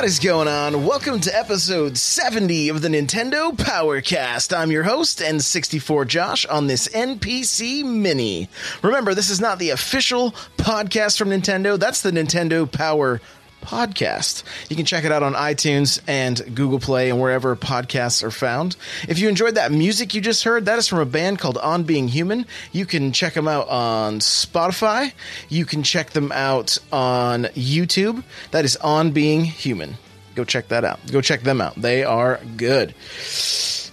What 0.00 0.08
is 0.08 0.18
going 0.18 0.48
on? 0.48 0.86
Welcome 0.86 1.20
to 1.20 1.38
episode 1.38 1.98
70 1.98 2.70
of 2.70 2.80
the 2.80 2.88
Nintendo 2.88 3.54
Powercast. 3.54 4.56
I'm 4.56 4.70
your 4.70 4.82
host, 4.82 5.18
N64 5.18 6.06
Josh, 6.06 6.46
on 6.46 6.68
this 6.68 6.88
NPC 6.88 7.84
Mini. 7.84 8.48
Remember, 8.80 9.12
this 9.12 9.28
is 9.28 9.42
not 9.42 9.58
the 9.58 9.68
official 9.68 10.30
podcast 10.56 11.18
from 11.18 11.28
Nintendo, 11.28 11.78
that's 11.78 12.00
the 12.00 12.12
Nintendo 12.12 12.64
Power 12.72 13.20
podcast. 13.62 14.42
You 14.68 14.76
can 14.76 14.84
check 14.84 15.04
it 15.04 15.12
out 15.12 15.22
on 15.22 15.34
iTunes 15.34 16.00
and 16.06 16.54
Google 16.54 16.78
Play 16.78 17.10
and 17.10 17.20
wherever 17.20 17.54
podcasts 17.56 18.22
are 18.22 18.30
found. 18.30 18.76
If 19.08 19.18
you 19.18 19.28
enjoyed 19.28 19.54
that 19.54 19.72
music 19.72 20.14
you 20.14 20.20
just 20.20 20.44
heard, 20.44 20.66
that 20.66 20.78
is 20.78 20.88
from 20.88 20.98
a 20.98 21.04
band 21.06 21.38
called 21.38 21.58
On 21.58 21.82
Being 21.84 22.08
Human. 22.08 22.46
You 22.72 22.86
can 22.86 23.12
check 23.12 23.34
them 23.34 23.48
out 23.48 23.68
on 23.68 24.20
Spotify. 24.20 25.12
You 25.48 25.64
can 25.64 25.82
check 25.82 26.10
them 26.10 26.32
out 26.32 26.78
on 26.92 27.44
YouTube. 27.54 28.22
That 28.50 28.64
is 28.64 28.76
On 28.76 29.12
Being 29.12 29.44
Human. 29.44 29.96
Go 30.34 30.44
check 30.44 30.68
that 30.68 30.84
out. 30.84 31.00
Go 31.10 31.20
check 31.20 31.42
them 31.42 31.60
out. 31.60 31.74
They 31.76 32.04
are 32.04 32.40
good. 32.56 32.94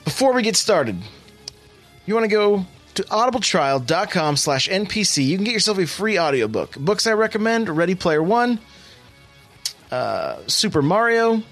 Before 0.05 0.33
we 0.33 0.41
get 0.41 0.55
started, 0.55 0.97
you 2.05 2.13
want 2.13 2.23
to 2.23 2.29
go 2.29 2.65
to 2.95 3.03
audibletrial.com 3.03 4.35
slash 4.37 4.67
npc 4.67 5.23
you 5.23 5.37
can 5.37 5.43
get 5.43 5.53
yourself 5.53 5.77
a 5.77 5.85
free 5.85 6.17
audiobook 6.17 6.75
books 6.77 7.05
i 7.05 7.13
recommend 7.13 7.69
ready 7.69 7.93
player 7.93 8.23
one 8.23 8.59
uh, 9.91 10.37
Super 10.47 10.81
Mario, 10.81 11.43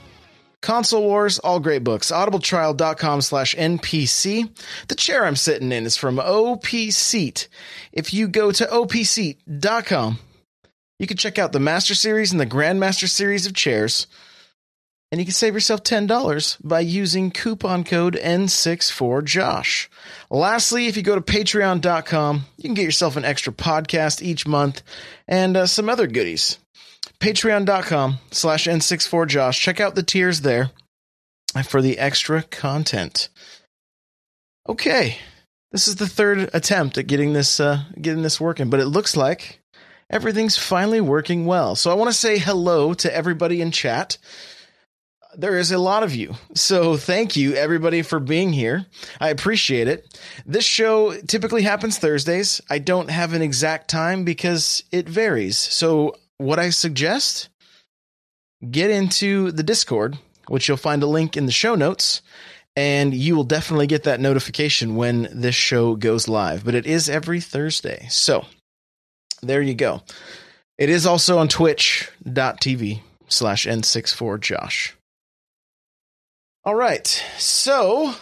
Console 0.66 1.04
Wars, 1.04 1.38
all 1.38 1.60
great 1.60 1.84
books. 1.84 2.12
Audibletrial.com 2.12 3.22
slash 3.22 3.54
NPC. 3.54 4.50
The 4.88 4.96
chair 4.96 5.24
I'm 5.24 5.36
sitting 5.36 5.72
in 5.72 5.86
is 5.86 5.96
from 5.96 6.20
OP 6.20 6.66
Seat. 6.66 7.48
If 7.92 8.14
you 8.16 8.28
go 8.28 8.52
to 8.52 8.66
opseat.com, 8.66 10.20
you 10.98 11.08
can 11.08 11.18
check 11.18 11.38
out 11.38 11.52
the 11.52 11.60
Master 11.60 11.94
Series 11.94 12.32
and 12.32 12.42
the 12.42 12.48
Grandmaster 12.48 13.08
Series 13.08 13.46
of 13.46 13.54
chairs. 13.54 14.08
And 15.12 15.22
you 15.22 15.26
can 15.26 15.34
save 15.34 15.54
yourself 15.54 15.84
$10 15.84 16.58
by 16.64 16.80
using 16.80 17.30
coupon 17.30 17.84
code 17.84 18.16
N64Josh. 18.16 19.88
Lastly, 20.32 20.88
if 20.88 20.98
you 20.98 21.04
go 21.04 21.14
to 21.14 21.22
patreon.com, 21.22 22.46
you 22.58 22.64
can 22.64 22.74
get 22.74 22.86
yourself 22.86 23.16
an 23.16 23.24
extra 23.24 23.54
podcast 23.54 24.24
each 24.24 24.48
month 24.48 24.82
and 25.28 25.56
uh, 25.56 25.68
some 25.68 25.90
other 25.90 26.08
goodies 26.08 26.58
patreon.com 27.20 28.18
slash 28.32 28.66
n64josh 28.66 29.60
check 29.60 29.80
out 29.80 29.96
the 29.96 30.04
tiers 30.04 30.42
there 30.42 30.72
for 31.64 31.82
the 31.82 31.98
extra 31.98 32.44
content 32.44 33.30
okay 34.68 35.18
this 35.72 35.88
is 35.88 35.96
the 35.96 36.08
third 36.08 36.50
attempt 36.54 36.98
at 36.98 37.08
getting 37.08 37.34
this 37.34 37.60
uh, 37.60 37.84
getting 38.00 38.22
this 38.22 38.40
working 38.40 38.70
but 38.70 38.80
it 38.80 38.88
looks 38.88 39.16
like 39.16 39.62
everything's 40.10 40.58
finally 40.58 41.02
working 41.02 41.46
well 41.46 41.76
so 41.76 41.92
i 41.92 41.96
want 41.96 42.10
to 42.10 42.18
say 42.18 42.38
hello 42.38 42.94
to 42.94 43.14
everybody 43.16 43.62
in 43.62 43.72
chat 43.72 44.18
there 45.38 45.58
is 45.58 45.72
a 45.72 45.78
lot 45.78 46.04
of 46.04 46.16
you. 46.16 46.34
So 46.54 46.98
thank 46.98 47.36
you 47.36 47.54
everybody 47.54 48.02
for 48.02 48.20
being 48.20 48.54
here. 48.54 48.86
I 49.20 49.30
appreciate 49.30 49.88
it. 49.88 50.20
This 50.46 50.66
show 50.66 51.16
typically 51.28 51.64
happens 51.64 51.98
Thursdays. 51.98 52.62
I 52.70 52.80
don't 52.80 53.10
have 53.10 53.34
an 53.34 53.42
exact 53.42 53.90
time 53.90 54.24
because 54.24 54.84
it 54.92 55.08
varies. 55.08 55.58
So 55.58 56.16
what 56.38 56.60
I 56.60 56.70
suggest 56.70 57.50
get 58.70 58.90
into 58.90 59.52
the 59.52 59.64
Discord, 59.64 60.18
which 60.48 60.68
you'll 60.68 60.78
find 60.78 61.04
a 61.04 61.08
link 61.08 61.38
in 61.38 61.46
the 61.46 61.52
show 61.52 61.76
notes, 61.76 62.22
and 62.76 63.14
you 63.14 63.36
will 63.36 63.44
definitely 63.44 63.88
get 63.88 64.04
that 64.04 64.20
notification 64.20 64.96
when 64.96 65.30
this 65.32 65.56
show 65.56 65.96
goes 65.96 66.28
live. 66.28 66.66
But 66.66 66.76
it 66.76 66.86
is 66.86 67.10
every 67.10 67.40
Thursday. 67.40 68.08
So 68.10 68.46
there 69.42 69.62
you 69.62 69.74
go. 69.74 70.02
It 70.78 70.90
is 70.90 71.06
also 71.06 71.38
on 71.38 71.48
twitch.tv 71.48 73.00
slash 73.28 73.66
N64Josh. 73.66 74.92
All 76.66 76.76
right. 76.76 77.08
So 77.38 78.14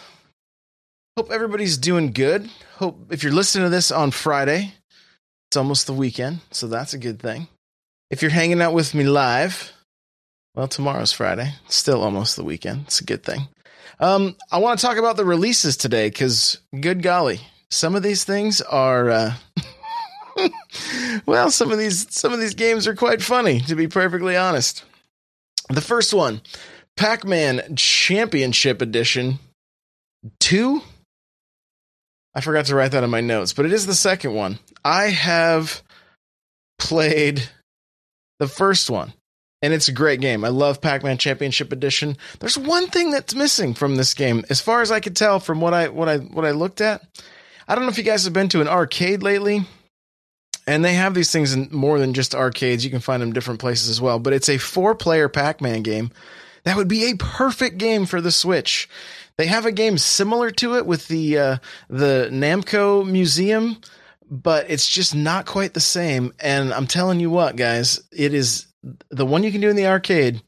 hope 1.16 1.30
everybody's 1.30 1.78
doing 1.78 2.12
good. 2.12 2.48
Hope 2.76 3.10
if 3.10 3.22
you're 3.22 3.32
listening 3.32 3.64
to 3.64 3.70
this 3.70 3.90
on 3.90 4.10
Friday, 4.10 4.74
it's 5.48 5.56
almost 5.56 5.86
the 5.86 5.92
weekend. 5.92 6.40
So 6.50 6.68
that's 6.68 6.94
a 6.94 6.98
good 6.98 7.20
thing. 7.20 7.48
If 8.10 8.22
you're 8.22 8.30
hanging 8.30 8.60
out 8.60 8.74
with 8.74 8.94
me 8.94 9.04
live, 9.04 9.72
well, 10.54 10.68
tomorrow's 10.68 11.12
Friday. 11.12 11.52
It's 11.66 11.74
still 11.74 12.02
almost 12.02 12.36
the 12.36 12.44
weekend. 12.44 12.84
It's 12.86 13.00
a 13.00 13.04
good 13.04 13.24
thing. 13.24 13.48
Um, 13.98 14.36
I 14.50 14.58
want 14.58 14.78
to 14.78 14.86
talk 14.86 14.98
about 14.98 15.16
the 15.16 15.24
releases 15.24 15.76
today 15.76 16.08
because, 16.08 16.58
good 16.78 17.02
golly, 17.02 17.40
some 17.70 17.94
of 17.94 18.02
these 18.02 18.24
things 18.24 18.60
are. 18.60 19.10
Uh, 19.10 19.34
well, 21.26 21.50
some 21.50 21.70
of 21.72 21.78
these 21.78 22.06
some 22.14 22.32
of 22.32 22.40
these 22.40 22.54
games 22.54 22.86
are 22.86 22.94
quite 22.94 23.22
funny, 23.22 23.60
to 23.62 23.74
be 23.74 23.88
perfectly 23.88 24.36
honest. 24.36 24.84
The 25.70 25.80
first 25.80 26.12
one, 26.12 26.42
Pac-Man 26.96 27.74
Championship 27.76 28.82
Edition 28.82 29.38
two. 30.40 30.82
I 32.34 32.40
forgot 32.40 32.66
to 32.66 32.74
write 32.74 32.92
that 32.92 33.04
in 33.04 33.10
my 33.10 33.20
notes, 33.20 33.52
but 33.52 33.64
it 33.64 33.72
is 33.72 33.86
the 33.86 33.94
second 33.94 34.34
one. 34.34 34.58
I 34.84 35.04
have 35.04 35.82
played 36.78 37.48
the 38.44 38.48
first 38.48 38.90
one. 38.90 39.14
And 39.62 39.72
it's 39.72 39.88
a 39.88 39.92
great 39.92 40.20
game. 40.20 40.44
I 40.44 40.48
love 40.48 40.82
Pac 40.82 41.02
Man 41.02 41.16
Championship 41.16 41.72
Edition. 41.72 42.18
There's 42.38 42.58
one 42.58 42.88
thing 42.88 43.10
that's 43.10 43.34
missing 43.34 43.72
from 43.72 43.96
this 43.96 44.12
game, 44.12 44.44
as 44.50 44.60
far 44.60 44.82
as 44.82 44.92
I 44.92 45.00
could 45.00 45.16
tell 45.16 45.40
from 45.40 45.62
what 45.62 45.72
I 45.72 45.88
what 45.88 46.06
I 46.06 46.18
what 46.18 46.44
I 46.44 46.50
looked 46.50 46.82
at. 46.82 47.02
I 47.66 47.74
don't 47.74 47.84
know 47.84 47.90
if 47.90 47.96
you 47.96 48.04
guys 48.04 48.24
have 48.24 48.34
been 48.34 48.50
to 48.50 48.60
an 48.60 48.68
arcade 48.68 49.22
lately. 49.22 49.64
And 50.66 50.84
they 50.84 50.94
have 50.94 51.14
these 51.14 51.30
things 51.30 51.52
in 51.52 51.68
more 51.72 51.98
than 51.98 52.14
just 52.14 52.34
arcades. 52.34 52.84
You 52.84 52.90
can 52.90 53.00
find 53.00 53.22
them 53.22 53.34
different 53.34 53.60
places 53.60 53.88
as 53.88 54.00
well. 54.00 54.18
But 54.18 54.32
it's 54.32 54.48
a 54.48 54.58
four 54.58 54.94
player 54.94 55.28
Pac 55.30 55.62
Man 55.62 55.82
game. 55.82 56.10
That 56.64 56.76
would 56.76 56.88
be 56.88 57.10
a 57.10 57.16
perfect 57.16 57.78
game 57.78 58.04
for 58.04 58.20
the 58.20 58.32
Switch. 58.32 58.88
They 59.38 59.46
have 59.46 59.66
a 59.66 59.72
game 59.72 59.96
similar 59.98 60.50
to 60.52 60.76
it 60.76 60.84
with 60.84 61.08
the 61.08 61.38
uh, 61.38 61.56
the 61.88 62.28
Namco 62.30 63.06
Museum 63.10 63.78
but 64.30 64.70
it's 64.70 64.88
just 64.88 65.14
not 65.14 65.46
quite 65.46 65.74
the 65.74 65.80
same. 65.80 66.32
And 66.40 66.72
I'm 66.72 66.86
telling 66.86 67.20
you 67.20 67.30
what, 67.30 67.56
guys, 67.56 68.02
it 68.12 68.34
is 68.34 68.66
the 69.10 69.26
one 69.26 69.42
you 69.42 69.52
can 69.52 69.60
do 69.60 69.70
in 69.70 69.76
the 69.76 69.86
arcade 69.86 70.42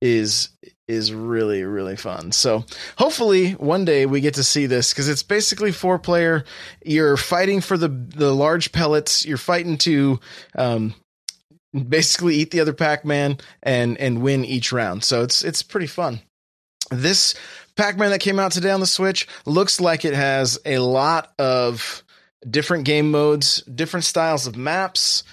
is 0.00 0.50
is 0.86 1.12
really 1.12 1.64
really 1.64 1.96
fun. 1.96 2.30
So 2.32 2.64
hopefully 2.98 3.52
one 3.52 3.84
day 3.84 4.06
we 4.06 4.20
get 4.20 4.34
to 4.34 4.44
see 4.44 4.66
this 4.66 4.92
because 4.92 5.08
it's 5.08 5.22
basically 5.22 5.72
four 5.72 5.98
player. 5.98 6.44
You're 6.84 7.16
fighting 7.16 7.60
for 7.60 7.78
the 7.78 7.88
the 7.88 8.34
large 8.34 8.72
pellets. 8.72 9.24
You're 9.24 9.38
fighting 9.38 9.78
to 9.78 10.20
um, 10.56 10.94
basically 11.88 12.36
eat 12.36 12.50
the 12.50 12.60
other 12.60 12.74
Pac 12.74 13.04
Man 13.04 13.38
and 13.62 13.96
and 13.98 14.22
win 14.22 14.44
each 14.44 14.72
round. 14.72 15.04
So 15.04 15.22
it's 15.22 15.42
it's 15.42 15.62
pretty 15.62 15.86
fun. 15.86 16.20
This 16.90 17.34
Pac 17.76 17.96
Man 17.96 18.10
that 18.10 18.20
came 18.20 18.38
out 18.38 18.52
today 18.52 18.70
on 18.70 18.80
the 18.80 18.86
Switch 18.86 19.26
looks 19.46 19.80
like 19.80 20.04
it 20.04 20.14
has 20.14 20.58
a 20.64 20.78
lot 20.78 21.32
of 21.38 22.03
different 22.48 22.84
game 22.84 23.10
modes, 23.10 23.62
different 23.62 24.04
styles 24.04 24.46
of 24.46 24.56
maps, 24.56 25.24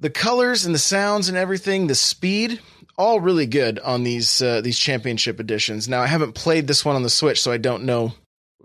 the 0.00 0.10
colors 0.10 0.64
and 0.66 0.74
the 0.74 0.78
sounds 0.78 1.28
and 1.28 1.36
everything, 1.36 1.86
the 1.86 1.94
speed, 1.94 2.60
all 2.96 3.20
really 3.20 3.46
good 3.46 3.78
on 3.78 4.02
these 4.02 4.42
uh, 4.42 4.60
these 4.60 4.78
championship 4.78 5.40
editions. 5.40 5.88
Now 5.88 6.00
I 6.00 6.06
haven't 6.06 6.34
played 6.34 6.66
this 6.66 6.84
one 6.84 6.96
on 6.96 7.02
the 7.02 7.10
Switch, 7.10 7.40
so 7.40 7.52
I 7.52 7.56
don't 7.56 7.84
know 7.84 8.12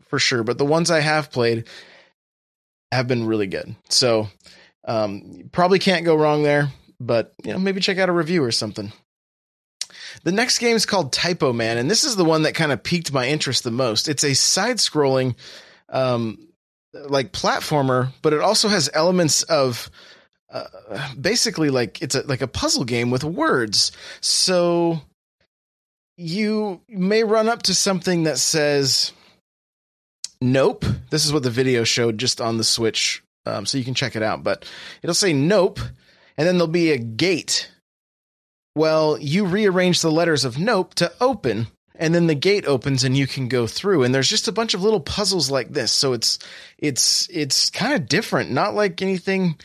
for 0.07 0.19
sure, 0.19 0.43
but 0.43 0.57
the 0.57 0.65
ones 0.65 0.91
I 0.91 0.99
have 0.99 1.31
played 1.31 1.67
have 2.91 3.07
been 3.07 3.25
really 3.25 3.47
good. 3.47 3.75
So 3.89 4.27
um, 4.85 5.49
probably 5.51 5.79
can't 5.79 6.05
go 6.05 6.15
wrong 6.15 6.43
there, 6.43 6.69
but 6.99 7.33
you 7.43 7.53
know 7.53 7.59
maybe 7.59 7.81
check 7.81 7.97
out 7.97 8.09
a 8.09 8.13
review 8.13 8.43
or 8.43 8.51
something. 8.51 8.91
The 10.23 10.31
next 10.31 10.59
game 10.59 10.75
is 10.75 10.85
called 10.85 11.11
Typo 11.11 11.53
Man, 11.53 11.77
and 11.77 11.89
this 11.91 12.03
is 12.03 12.15
the 12.15 12.25
one 12.25 12.43
that 12.43 12.55
kind 12.55 12.71
of 12.71 12.83
piqued 12.83 13.11
my 13.11 13.27
interest 13.27 13.63
the 13.63 13.71
most. 13.71 14.07
It's 14.07 14.23
a 14.23 14.33
side-scrolling 14.33 15.35
um, 15.89 16.44
like 17.07 17.31
platformer, 17.31 18.11
but 18.21 18.33
it 18.33 18.41
also 18.41 18.67
has 18.67 18.89
elements 18.93 19.43
of 19.43 19.89
uh, 20.51 20.65
basically 21.19 21.69
like 21.69 22.01
it's 22.01 22.15
a, 22.15 22.21
like 22.27 22.41
a 22.41 22.47
puzzle 22.47 22.85
game 22.85 23.11
with 23.11 23.23
words. 23.23 23.91
So 24.21 25.01
you 26.17 26.81
may 26.87 27.23
run 27.23 27.49
up 27.49 27.63
to 27.63 27.75
something 27.75 28.23
that 28.23 28.37
says 28.37 29.11
nope. 30.41 30.85
This 31.09 31.25
is 31.25 31.33
what 31.33 31.43
the 31.43 31.49
video 31.49 31.83
showed 31.83 32.17
just 32.17 32.39
on 32.39 32.57
the 32.57 32.63
Switch, 32.63 33.23
um, 33.45 33.65
so 33.65 33.77
you 33.77 33.83
can 33.83 33.95
check 33.95 34.15
it 34.15 34.23
out. 34.23 34.43
But 34.43 34.65
it'll 35.01 35.13
say 35.13 35.33
nope, 35.33 35.79
and 36.37 36.47
then 36.47 36.57
there'll 36.57 36.67
be 36.67 36.91
a 36.91 36.97
gate. 36.97 37.71
Well, 38.75 39.17
you 39.19 39.45
rearrange 39.45 40.01
the 40.01 40.11
letters 40.11 40.43
of 40.43 40.59
nope 40.59 40.95
to 40.95 41.11
open, 41.21 41.67
and 41.99 42.13
then 42.13 42.27
the 42.27 42.35
gate 42.35 42.65
opens 42.65 43.03
and 43.03 43.15
you 43.15 43.27
can 43.27 43.47
go 43.47 43.67
through. 43.67 44.03
And 44.03 44.13
there's 44.13 44.29
just 44.29 44.47
a 44.47 44.51
bunch 44.51 44.73
of 44.73 44.83
little 44.83 44.99
puzzles 44.99 45.49
like 45.49 45.69
this. 45.69 45.91
So 45.91 46.13
it's 46.13 46.39
it's 46.77 47.27
it's 47.31 47.69
kind 47.69 47.93
of 47.93 48.07
different, 48.07 48.51
not 48.51 48.75
like 48.75 49.01
anything 49.01 49.57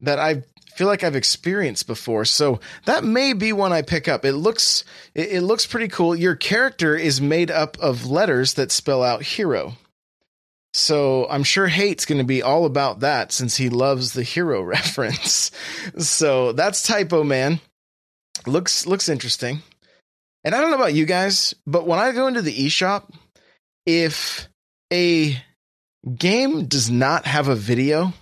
that 0.00 0.18
I 0.18 0.42
feel 0.76 0.86
like 0.86 1.02
I've 1.02 1.16
experienced 1.16 1.86
before. 1.86 2.24
So 2.24 2.60
that 2.84 3.02
may 3.02 3.32
be 3.32 3.52
one 3.52 3.72
I 3.72 3.82
pick 3.82 4.08
up. 4.08 4.24
It 4.24 4.34
looks 4.34 4.84
it, 5.14 5.32
it 5.32 5.42
looks 5.42 5.66
pretty 5.66 5.88
cool. 5.88 6.14
Your 6.14 6.36
character 6.36 6.96
is 6.96 7.20
made 7.20 7.50
up 7.50 7.78
of 7.78 8.06
letters 8.06 8.54
that 8.54 8.70
spell 8.70 9.02
out 9.02 9.22
hero. 9.22 9.74
So 10.74 11.26
I'm 11.30 11.42
sure 11.42 11.68
Hate's 11.68 12.04
going 12.04 12.18
to 12.18 12.24
be 12.24 12.42
all 12.42 12.66
about 12.66 13.00
that 13.00 13.32
since 13.32 13.56
he 13.56 13.70
loves 13.70 14.12
the 14.12 14.22
hero 14.22 14.62
reference. 14.62 15.50
so 15.98 16.52
that's 16.52 16.82
Typo 16.82 17.24
Man. 17.24 17.60
Looks 18.46 18.86
looks 18.86 19.08
interesting. 19.08 19.62
And 20.46 20.54
I 20.54 20.60
don't 20.60 20.70
know 20.70 20.76
about 20.76 20.94
you 20.94 21.06
guys, 21.06 21.56
but 21.66 21.88
when 21.88 21.98
I 21.98 22.12
go 22.12 22.28
into 22.28 22.40
the 22.40 22.54
eShop, 22.54 23.12
if 23.84 24.46
a 24.92 25.36
game 26.16 26.66
does 26.66 26.88
not 26.88 27.26
have 27.26 27.48
a 27.48 27.56
video, 27.56 28.12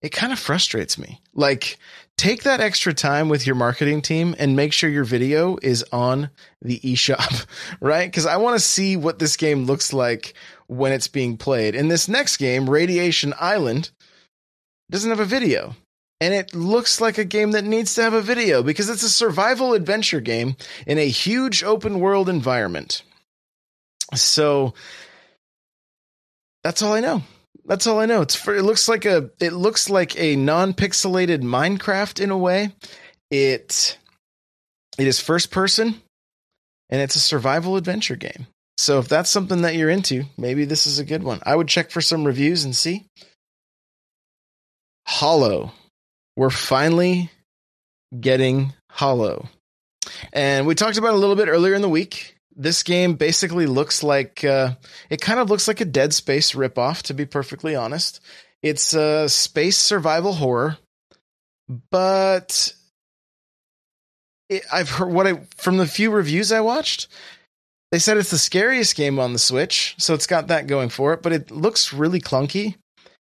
it 0.00 0.10
kind 0.10 0.32
of 0.32 0.38
frustrates 0.38 0.98
me. 0.98 1.20
Like 1.34 1.80
take 2.16 2.44
that 2.44 2.60
extra 2.60 2.94
time 2.94 3.28
with 3.28 3.44
your 3.44 3.56
marketing 3.56 4.02
team 4.02 4.36
and 4.38 4.54
make 4.54 4.72
sure 4.72 4.88
your 4.88 5.02
video 5.02 5.58
is 5.60 5.84
on 5.90 6.30
the 6.62 6.78
eShop, 6.78 7.46
right? 7.80 8.12
Cuz 8.12 8.24
I 8.24 8.36
want 8.36 8.56
to 8.56 8.64
see 8.64 8.96
what 8.96 9.18
this 9.18 9.36
game 9.36 9.64
looks 9.64 9.92
like 9.92 10.34
when 10.68 10.92
it's 10.92 11.08
being 11.08 11.36
played. 11.36 11.74
In 11.74 11.88
this 11.88 12.06
next 12.06 12.36
game, 12.36 12.70
Radiation 12.70 13.34
Island 13.40 13.90
doesn't 14.92 15.10
have 15.10 15.18
a 15.18 15.24
video. 15.24 15.74
And 16.20 16.34
it 16.34 16.54
looks 16.54 17.00
like 17.00 17.16
a 17.18 17.24
game 17.24 17.52
that 17.52 17.64
needs 17.64 17.94
to 17.94 18.02
have 18.02 18.12
a 18.12 18.20
video 18.20 18.62
because 18.62 18.88
it's 18.88 19.04
a 19.04 19.08
survival 19.08 19.72
adventure 19.72 20.20
game 20.20 20.56
in 20.86 20.98
a 20.98 21.08
huge 21.08 21.62
open 21.62 22.00
world 22.00 22.28
environment. 22.28 23.02
So 24.14 24.74
that's 26.64 26.82
all 26.82 26.92
I 26.92 27.00
know. 27.00 27.22
That's 27.66 27.86
all 27.86 28.00
I 28.00 28.06
know. 28.06 28.22
It's 28.22 28.34
for, 28.34 28.54
it 28.56 28.62
looks 28.62 28.88
like 28.88 29.04
a 29.04 29.30
it 29.40 29.52
looks 29.52 29.90
like 29.90 30.18
a 30.18 30.36
non-pixelated 30.36 31.42
Minecraft 31.42 32.20
in 32.20 32.30
a 32.30 32.38
way. 32.38 32.74
It 33.30 33.98
it 34.98 35.06
is 35.06 35.20
first 35.20 35.50
person 35.50 36.00
and 36.90 37.00
it's 37.00 37.14
a 37.14 37.20
survival 37.20 37.76
adventure 37.76 38.16
game. 38.16 38.46
So 38.78 38.98
if 38.98 39.08
that's 39.08 39.30
something 39.30 39.62
that 39.62 39.74
you're 39.74 39.90
into, 39.90 40.24
maybe 40.36 40.64
this 40.64 40.86
is 40.86 40.98
a 40.98 41.04
good 41.04 41.22
one. 41.22 41.40
I 41.44 41.54
would 41.54 41.68
check 41.68 41.90
for 41.90 42.00
some 42.00 42.24
reviews 42.24 42.64
and 42.64 42.74
see. 42.74 43.06
Hollow. 45.06 45.72
We're 46.38 46.50
finally 46.50 47.32
getting 48.20 48.72
Hollow. 48.92 49.48
And 50.32 50.68
we 50.68 50.76
talked 50.76 50.96
about 50.96 51.14
a 51.14 51.16
little 51.16 51.34
bit 51.34 51.48
earlier 51.48 51.74
in 51.74 51.82
the 51.82 51.88
week. 51.88 52.36
This 52.54 52.84
game 52.84 53.14
basically 53.14 53.66
looks 53.66 54.04
like 54.04 54.44
uh, 54.44 54.74
it 55.10 55.20
kind 55.20 55.40
of 55.40 55.50
looks 55.50 55.66
like 55.66 55.80
a 55.80 55.84
Dead 55.84 56.14
Space 56.14 56.52
ripoff, 56.52 57.02
to 57.02 57.14
be 57.14 57.26
perfectly 57.26 57.74
honest. 57.74 58.20
It's 58.62 58.94
a 58.94 59.28
space 59.28 59.78
survival 59.78 60.32
horror, 60.32 60.78
but 61.90 62.72
it, 64.48 64.62
I've 64.72 64.90
heard 64.90 65.10
what 65.10 65.26
I 65.26 65.40
from 65.56 65.78
the 65.78 65.86
few 65.86 66.12
reviews 66.12 66.52
I 66.52 66.60
watched, 66.60 67.08
they 67.90 67.98
said 67.98 68.16
it's 68.16 68.30
the 68.30 68.38
scariest 68.38 68.94
game 68.94 69.18
on 69.18 69.32
the 69.32 69.40
Switch, 69.40 69.96
so 69.98 70.14
it's 70.14 70.28
got 70.28 70.46
that 70.46 70.68
going 70.68 70.90
for 70.90 71.12
it, 71.14 71.20
but 71.20 71.32
it 71.32 71.50
looks 71.50 71.92
really 71.92 72.20
clunky. 72.20 72.76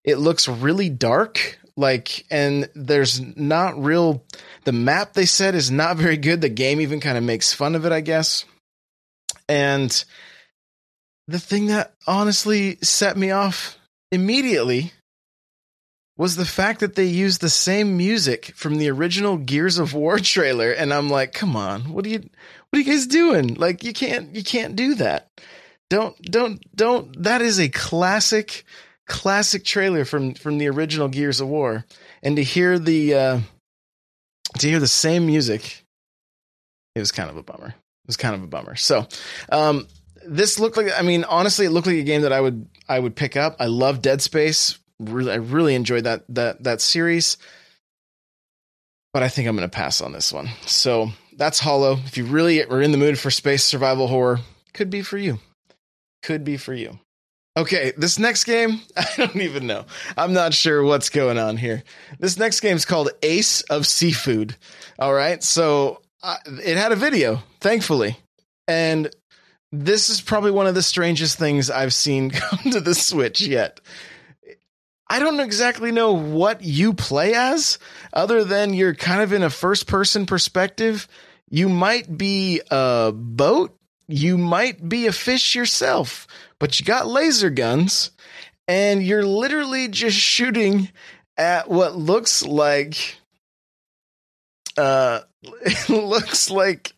It 0.06 0.20
looks 0.20 0.48
really 0.48 0.88
dark, 0.90 1.60
like 1.76 2.26
and 2.30 2.70
there's 2.76 3.20
not 3.36 3.82
real 3.82 4.24
the 4.64 4.72
map 4.72 5.14
they 5.14 5.26
said 5.26 5.56
is 5.56 5.72
not 5.72 5.98
very 5.98 6.18
good. 6.18 6.42
The 6.42 6.50
game 6.50 6.80
even 6.82 7.00
kind 7.00 7.18
of 7.18 7.24
makes 7.24 7.54
fun 7.54 7.76
of 7.76 7.86
it, 7.86 7.92
I 7.92 8.02
guess. 8.02 8.46
And 9.50 10.04
the 11.28 11.40
thing 11.40 11.68
that 11.68 11.94
honestly 12.08 12.78
set 12.82 13.18
me 13.18 13.32
off 13.32 13.78
immediately 14.12 14.94
was 16.16 16.36
the 16.36 16.46
fact 16.46 16.80
that 16.82 16.96
they 16.96 17.06
used 17.06 17.42
the 17.42 17.50
same 17.50 17.98
music 17.98 18.54
from 18.56 18.78
the 18.78 18.90
original 18.90 19.38
Gears 19.38 19.80
of 19.80 19.94
War 19.94 20.20
trailer 20.20 20.72
and 20.72 20.94
I'm 20.94 21.10
like, 21.10 21.34
"Come 21.34 21.56
on. 21.56 21.92
What 21.92 22.06
are 22.06 22.10
you 22.10 22.20
what 22.70 22.78
are 22.78 22.82
you 22.82 22.86
guys 22.86 23.08
doing? 23.08 23.56
Like 23.56 23.84
you 23.84 23.94
can't 23.94 24.36
you 24.36 24.44
can't 24.44 24.76
do 24.76 24.96
that. 24.96 25.28
Don't 25.90 26.20
don't 26.22 26.62
don't 26.76 27.24
that 27.24 27.42
is 27.42 27.60
a 27.60 27.70
classic 27.70 28.66
classic 29.08 29.64
trailer 29.64 30.06
from 30.06 30.34
from 30.34 30.58
the 30.58 30.68
original 30.70 31.08
Gears 31.08 31.42
of 31.42 31.48
War 31.48 31.86
and 32.22 32.36
to 32.38 32.44
hear 32.44 32.80
the 32.80 33.14
uh 33.14 33.40
to 34.60 34.68
hear 34.68 34.80
the 34.80 34.88
same 34.88 35.26
music 35.26 35.84
it 36.96 37.00
was 37.00 37.12
kind 37.12 37.30
of 37.30 37.38
a 37.38 37.44
bummer. 37.44 37.70
It 37.70 38.08
was 38.08 38.18
kind 38.18 38.36
of 38.36 38.44
a 38.44 38.48
bummer. 38.48 38.76
So, 38.76 39.08
um 39.50 39.88
this 40.26 40.60
looked 40.60 40.78
like 40.78 40.88
I 40.98 41.02
mean 41.02 41.24
honestly 41.26 41.66
it 41.66 41.72
looked 41.72 41.88
like 41.88 41.98
a 41.98 42.04
game 42.04 42.22
that 42.22 42.34
I 42.34 42.40
would 42.40 42.68
I 42.88 43.00
would 43.00 43.16
pick 43.16 43.36
up. 43.36 43.58
I 43.60 43.66
love 43.66 44.02
Dead 44.02 44.22
Space 44.22 44.80
really 45.00 45.32
I 45.32 45.36
really 45.36 45.76
enjoyed 45.76 46.06
that 46.06 46.24
that 46.30 46.64
that 46.64 46.82
series. 46.82 47.38
But 49.14 49.24
I 49.24 49.30
think 49.30 49.48
I'm 49.48 49.56
going 49.56 49.70
to 49.70 49.76
pass 49.76 50.02
on 50.02 50.12
this 50.12 50.34
one. 50.34 50.50
So 50.66 51.12
that's 51.38 51.60
Hollow. 51.60 52.00
If 52.06 52.18
you 52.18 52.26
really 52.26 52.66
are 52.66 52.82
in 52.82 52.92
the 52.92 52.98
mood 52.98 53.20
for 53.20 53.30
space 53.30 53.64
survival 53.64 54.08
horror, 54.08 54.40
could 54.74 54.90
be 54.90 55.04
for 55.04 55.20
you. 55.20 55.38
Could 56.24 56.44
be 56.44 56.58
for 56.58 56.74
you. 56.74 57.00
Okay, 57.56 57.94
this 57.96 58.18
next 58.18 58.46
game, 58.46 58.82
I 58.98 59.06
don't 59.18 59.42
even 59.42 59.68
know. 59.68 59.86
I'm 60.18 60.34
not 60.34 60.54
sure 60.54 60.84
what's 60.84 61.10
going 61.10 61.38
on 61.38 61.58
here. 61.58 61.84
This 62.20 62.38
next 62.38 62.62
game 62.62 62.76
is 62.76 62.86
called 62.86 63.10
Ace 63.22 63.62
of 63.62 63.86
Seafood. 63.86 64.56
All 64.98 65.14
right, 65.14 65.44
so 65.44 66.02
uh, 66.24 66.38
it 66.48 66.78
had 66.78 66.92
a 66.92 66.96
video, 66.96 67.44
thankfully. 67.60 68.18
And 68.68 69.14
this 69.72 70.10
is 70.10 70.22
probably 70.22 70.52
one 70.52 70.68
of 70.68 70.76
the 70.76 70.82
strangest 70.82 71.38
things 71.38 71.70
I've 71.70 71.94
seen 71.94 72.30
come 72.32 72.72
to 72.72 72.80
the 72.80 72.96
Switch 72.96 73.42
yet. 73.42 73.80
I 75.08 75.20
don't 75.20 75.40
exactly 75.40 75.92
know 75.92 76.14
what 76.14 76.64
you 76.64 76.94
play 76.94 77.36
as, 77.36 77.78
other 78.14 78.44
than 78.44 78.74
you're 78.74 78.96
kind 78.96 79.22
of 79.22 79.32
in 79.32 79.44
a 79.44 79.50
first 79.50 79.86
person 79.86 80.26
perspective. 80.26 81.08
You 81.52 81.70
might 81.70 82.18
be 82.18 82.62
a 82.72 83.12
boat, 83.14 83.78
you 84.08 84.40
might 84.40 84.88
be 84.88 85.06
a 85.06 85.12
fish 85.12 85.54
yourself, 85.54 86.26
but 86.60 86.80
you 86.80 86.86
got 86.86 87.08
laser 87.08 87.50
guns, 87.50 88.12
and 88.68 89.04
you're 89.04 89.26
literally 89.26 89.88
just 89.88 90.18
shooting 90.18 90.90
at 91.38 91.70
what 91.70 91.96
looks 91.96 92.44
like 92.44 93.18
uh 94.78 95.22
looks 95.90 96.50
like 96.50 96.94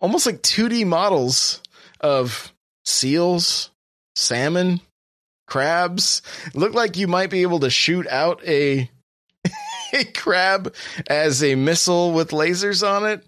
almost 0.00 0.26
like 0.26 0.42
2D 0.42 0.86
models 0.86 1.62
of 2.00 2.52
seals, 2.84 3.70
salmon, 4.16 4.80
crabs. 5.46 6.22
Look 6.54 6.74
like 6.74 6.96
you 6.96 7.06
might 7.06 7.30
be 7.30 7.42
able 7.42 7.60
to 7.60 7.70
shoot 7.70 8.06
out 8.08 8.42
a 8.46 8.90
a 9.92 10.04
crab 10.04 10.74
as 11.06 11.42
a 11.42 11.54
missile 11.54 12.12
with 12.12 12.30
lasers 12.30 12.86
on 12.86 13.06
it. 13.06 13.24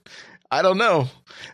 I 0.54 0.62
don't 0.62 0.78
know. 0.78 1.08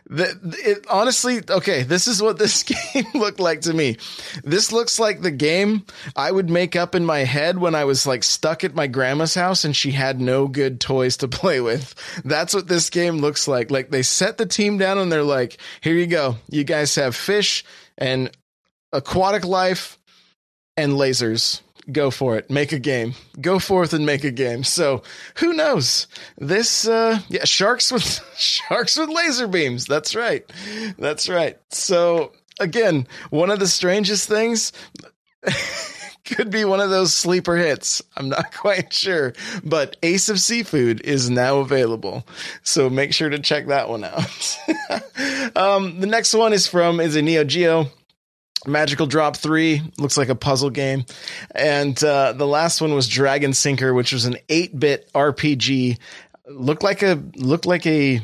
The, 0.05 0.37
it, 0.63 0.85
honestly, 0.87 1.41
okay, 1.49 1.81
this 1.81 2.07
is 2.07 2.21
what 2.21 2.37
this 2.37 2.61
game 2.93 3.07
looked 3.15 3.39
like 3.39 3.61
to 3.61 3.73
me. 3.73 3.97
This 4.43 4.71
looks 4.71 4.99
like 4.99 5.21
the 5.21 5.31
game 5.31 5.87
I 6.15 6.31
would 6.31 6.51
make 6.51 6.75
up 6.75 6.93
in 6.93 7.03
my 7.03 7.19
head 7.19 7.57
when 7.57 7.73
I 7.73 7.85
was 7.85 8.05
like 8.05 8.23
stuck 8.23 8.63
at 8.63 8.75
my 8.75 8.85
grandma's 8.85 9.33
house 9.33 9.65
and 9.65 9.75
she 9.75 9.89
had 9.89 10.21
no 10.21 10.47
good 10.47 10.79
toys 10.79 11.17
to 11.17 11.27
play 11.41 11.61
with. 11.61 11.95
That's 12.23 12.53
what 12.53 12.67
this 12.67 12.91
game 12.91 13.17
looks 13.17 13.47
like. 13.47 13.71
Like 13.71 13.89
they 13.89 14.03
set 14.03 14.37
the 14.37 14.45
team 14.45 14.77
down 14.77 14.99
and 14.99 15.11
they're 15.11 15.23
like, 15.23 15.57
here 15.81 15.95
you 15.95 16.05
go. 16.05 16.35
You 16.47 16.63
guys 16.63 16.93
have 16.93 17.15
fish 17.15 17.65
and 17.97 18.29
aquatic 18.93 19.45
life 19.45 19.97
and 20.77 20.93
lasers. 20.93 21.61
Go 21.91 22.11
for 22.11 22.37
it. 22.37 22.49
Make 22.49 22.71
a 22.71 22.79
game. 22.79 23.13
Go 23.39 23.59
forth 23.59 23.93
and 23.93 24.05
make 24.05 24.23
a 24.23 24.31
game. 24.31 24.63
So 24.63 25.03
who 25.35 25.53
knows? 25.53 26.07
This 26.37 26.87
uh 26.87 27.19
yeah, 27.29 27.45
sharks 27.45 27.91
with 27.91 28.03
sharks 28.37 28.97
with 28.97 29.09
laser 29.09 29.47
beams. 29.47 29.85
That's 29.85 30.15
right. 30.15 30.49
That's 30.97 31.27
right. 31.29 31.57
So 31.69 32.31
again, 32.59 33.07
one 33.29 33.49
of 33.49 33.59
the 33.59 33.67
strangest 33.67 34.27
things 34.27 34.71
could 36.25 36.49
be 36.49 36.65
one 36.65 36.79
of 36.79 36.89
those 36.89 37.13
sleeper 37.13 37.57
hits. 37.57 38.01
I'm 38.15 38.29
not 38.29 38.53
quite 38.55 38.93
sure, 38.93 39.33
but 39.63 39.97
Ace 40.03 40.29
of 40.29 40.39
Seafood 40.39 41.01
is 41.01 41.29
now 41.29 41.59
available. 41.59 42.25
So 42.63 42.89
make 42.89 43.13
sure 43.13 43.29
to 43.29 43.39
check 43.39 43.67
that 43.67 43.89
one 43.89 44.03
out. 44.03 44.59
um, 45.55 45.99
the 45.99 46.07
next 46.07 46.33
one 46.33 46.53
is 46.53 46.67
from 46.67 46.99
is 46.99 47.15
a 47.15 47.21
Neo 47.21 47.43
Geo 47.43 47.87
Magical 48.67 49.07
Drop 49.07 49.35
3 49.37 49.81
looks 49.97 50.17
like 50.17 50.29
a 50.29 50.35
puzzle 50.35 50.69
game. 50.69 51.05
And 51.55 52.01
uh, 52.03 52.33
the 52.33 52.47
last 52.47 52.81
one 52.81 52.93
was 52.93 53.07
Dragon 53.07 53.53
Sinker, 53.53 53.93
which 53.93 54.13
was 54.13 54.25
an 54.25 54.37
8-bit 54.49 55.11
RPG. 55.13 55.97
Looked 56.47 56.83
like 56.83 57.01
a 57.01 57.21
looked 57.35 57.65
like 57.65 57.85
a 57.85 58.21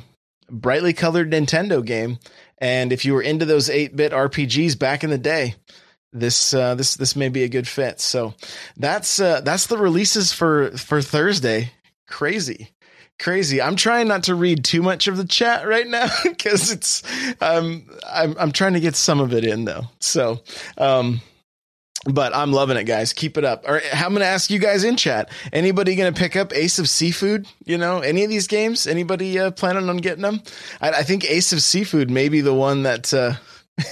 brightly 0.50 0.94
colored 0.94 1.32
Nintendo 1.32 1.86
game. 1.86 2.20
And 2.60 2.92
if 2.92 3.06
you 3.06 3.14
were 3.14 3.22
into 3.22 3.46
those 3.46 3.70
8-bit 3.70 4.12
RPGs 4.12 4.78
back 4.78 5.04
in 5.04 5.10
the 5.10 5.18
day, 5.18 5.56
this 6.14 6.54
uh, 6.54 6.76
this 6.76 6.96
this 6.96 7.16
may 7.16 7.30
be 7.30 7.44
a 7.44 7.50
good 7.50 7.68
fit. 7.68 8.00
So 8.00 8.34
that's 8.76 9.20
uh, 9.20 9.42
that's 9.42 9.68
the 9.68 9.78
releases 9.78 10.34
for 10.34 10.72
for 10.72 11.02
Thursday. 11.02 11.72
Crazy 12.08 12.72
crazy. 13.20 13.62
I'm 13.62 13.76
trying 13.76 14.08
not 14.08 14.24
to 14.24 14.36
read 14.36 14.64
too 14.64 14.82
much 14.82 15.08
of 15.08 15.18
the 15.18 15.26
chat 15.26 15.68
right 15.68 15.88
now 15.88 16.08
because 16.24 16.72
it's 16.72 17.04
um 17.42 17.84
I'm 18.08 18.36
I'm 18.40 18.52
trying 18.52 18.74
to 18.74 18.80
get 18.80 18.96
some 18.96 19.20
of 19.20 19.34
it 19.34 19.44
in 19.44 19.66
though. 19.66 19.84
So 20.00 20.42
um 20.78 21.22
but 22.06 22.36
I'm 22.36 22.52
loving 22.52 22.78
it, 22.78 22.86
guys. 22.86 23.12
Keep 23.12 23.38
it 23.38 23.44
up. 23.44 23.68
Or 23.68 23.82
I'm 23.94 24.12
going 24.12 24.22
to 24.22 24.28
ask 24.28 24.50
you 24.50 24.60
guys 24.60 24.84
in 24.84 24.96
chat. 24.96 25.30
Anybody 25.52 25.96
going 25.96 26.14
to 26.14 26.18
pick 26.18 26.36
up 26.36 26.54
Ace 26.54 26.80
of 26.80 26.88
Seafood? 26.88 27.48
You 27.66 27.78
know, 27.78 28.00
any 28.00 28.24
of 28.24 28.30
these 28.30 28.48
games? 28.48 28.88
Anybody 28.88 29.38
uh, 29.38 29.52
planning 29.52 29.90
on 29.90 29.98
getting 29.98 30.22
them? 30.22 30.42
I, 30.80 30.92
I, 30.92 31.04
think 31.04 31.30
Ace 31.30 31.52
of 31.54 31.62
Seafood 31.62 32.10
may 32.10 32.30
be 32.30 32.42
the 32.42 32.54
one 32.54 32.84
that 32.84 33.14
uh, 33.14 33.34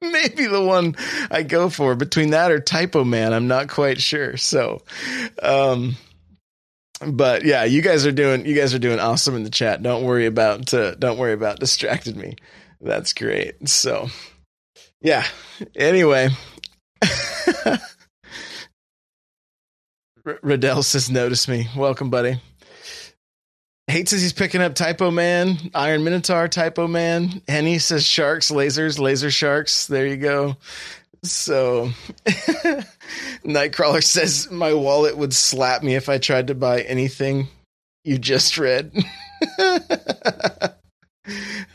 maybe 0.00 0.46
the 0.46 0.64
one 0.64 0.96
I 1.30 1.42
go 1.42 1.68
for. 1.68 1.94
Between 1.94 2.30
that 2.30 2.50
or 2.50 2.58
Typo 2.58 3.04
Man, 3.04 3.32
I'm 3.32 3.48
not 3.48 3.68
quite 3.68 4.00
sure. 4.00 4.36
So, 4.36 4.82
um, 5.42 5.96
but 7.06 7.44
yeah, 7.44 7.64
you 7.64 7.82
guys 7.82 8.06
are 8.06 8.12
doing 8.12 8.46
you 8.46 8.54
guys 8.54 8.74
are 8.74 8.78
doing 8.78 9.00
awesome 9.00 9.34
in 9.34 9.42
the 9.42 9.50
chat. 9.50 9.82
Don't 9.82 10.04
worry 10.04 10.26
about 10.26 10.72
uh, 10.74 10.94
don't 10.96 11.18
worry 11.18 11.32
about 11.32 11.60
distracted 11.60 12.16
me. 12.16 12.36
That's 12.80 13.12
great. 13.12 13.68
So 13.68 14.08
yeah. 15.00 15.24
Anyway. 15.74 16.28
Riddell 20.42 20.82
says 20.82 21.10
notice 21.10 21.48
me. 21.48 21.68
Welcome, 21.74 22.10
buddy. 22.10 22.40
Hate 23.86 24.08
says 24.08 24.22
he's 24.22 24.32
picking 24.32 24.60
up 24.60 24.74
Typo 24.76 25.10
Man, 25.10 25.56
Iron 25.74 26.04
Minotaur, 26.04 26.46
Typo 26.46 26.86
Man. 26.86 27.42
Henny 27.48 27.78
says 27.78 28.06
sharks, 28.06 28.52
lasers, 28.52 29.00
laser 29.00 29.32
sharks. 29.32 29.86
There 29.88 30.06
you 30.06 30.16
go. 30.16 30.56
So 31.22 31.90
Nightcrawler 33.44 34.02
says 34.02 34.50
my 34.50 34.72
wallet 34.72 35.16
would 35.16 35.34
slap 35.34 35.82
me 35.82 35.94
if 35.94 36.08
I 36.08 36.18
tried 36.18 36.46
to 36.46 36.54
buy 36.54 36.82
anything 36.82 37.48
you 38.04 38.18
just 38.18 38.58
read. 38.58 38.92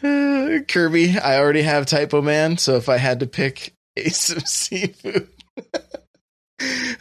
Kirby, 0.02 1.18
I 1.18 1.38
already 1.38 1.62
have 1.62 1.86
Typo 1.86 2.22
Man, 2.22 2.58
so 2.58 2.76
if 2.76 2.90
I 2.90 2.98
had 2.98 3.20
to 3.20 3.28
pick 3.28 3.74
Ace 3.98 4.32
of 4.32 4.48
Seafood. 4.48 5.30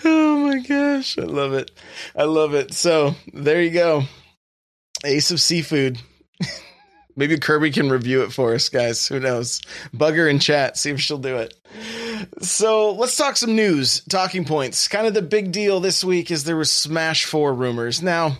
oh 0.04 0.46
my 0.46 0.58
gosh, 0.60 1.18
I 1.18 1.22
love 1.22 1.54
it. 1.54 1.70
I 2.14 2.24
love 2.24 2.54
it. 2.54 2.74
So 2.74 3.14
there 3.32 3.62
you 3.62 3.70
go. 3.70 4.04
Ace 5.04 5.30
of 5.30 5.40
Seafood. 5.40 5.98
Maybe 7.16 7.38
Kirby 7.38 7.70
can 7.70 7.90
review 7.90 8.22
it 8.22 8.32
for 8.32 8.54
us, 8.54 8.68
guys. 8.68 9.06
Who 9.06 9.20
knows? 9.20 9.60
Bugger 9.94 10.28
in 10.28 10.38
chat, 10.38 10.76
see 10.76 10.90
if 10.90 11.00
she'll 11.00 11.18
do 11.18 11.36
it. 11.36 11.54
So 12.40 12.92
let's 12.92 13.16
talk 13.16 13.36
some 13.36 13.54
news, 13.54 14.00
talking 14.08 14.44
points. 14.44 14.88
Kind 14.88 15.06
of 15.06 15.14
the 15.14 15.22
big 15.22 15.52
deal 15.52 15.80
this 15.80 16.02
week 16.02 16.30
is 16.30 16.44
there 16.44 16.56
was 16.56 16.70
Smash 16.70 17.24
4 17.24 17.54
rumors. 17.54 18.02
Now, 18.02 18.38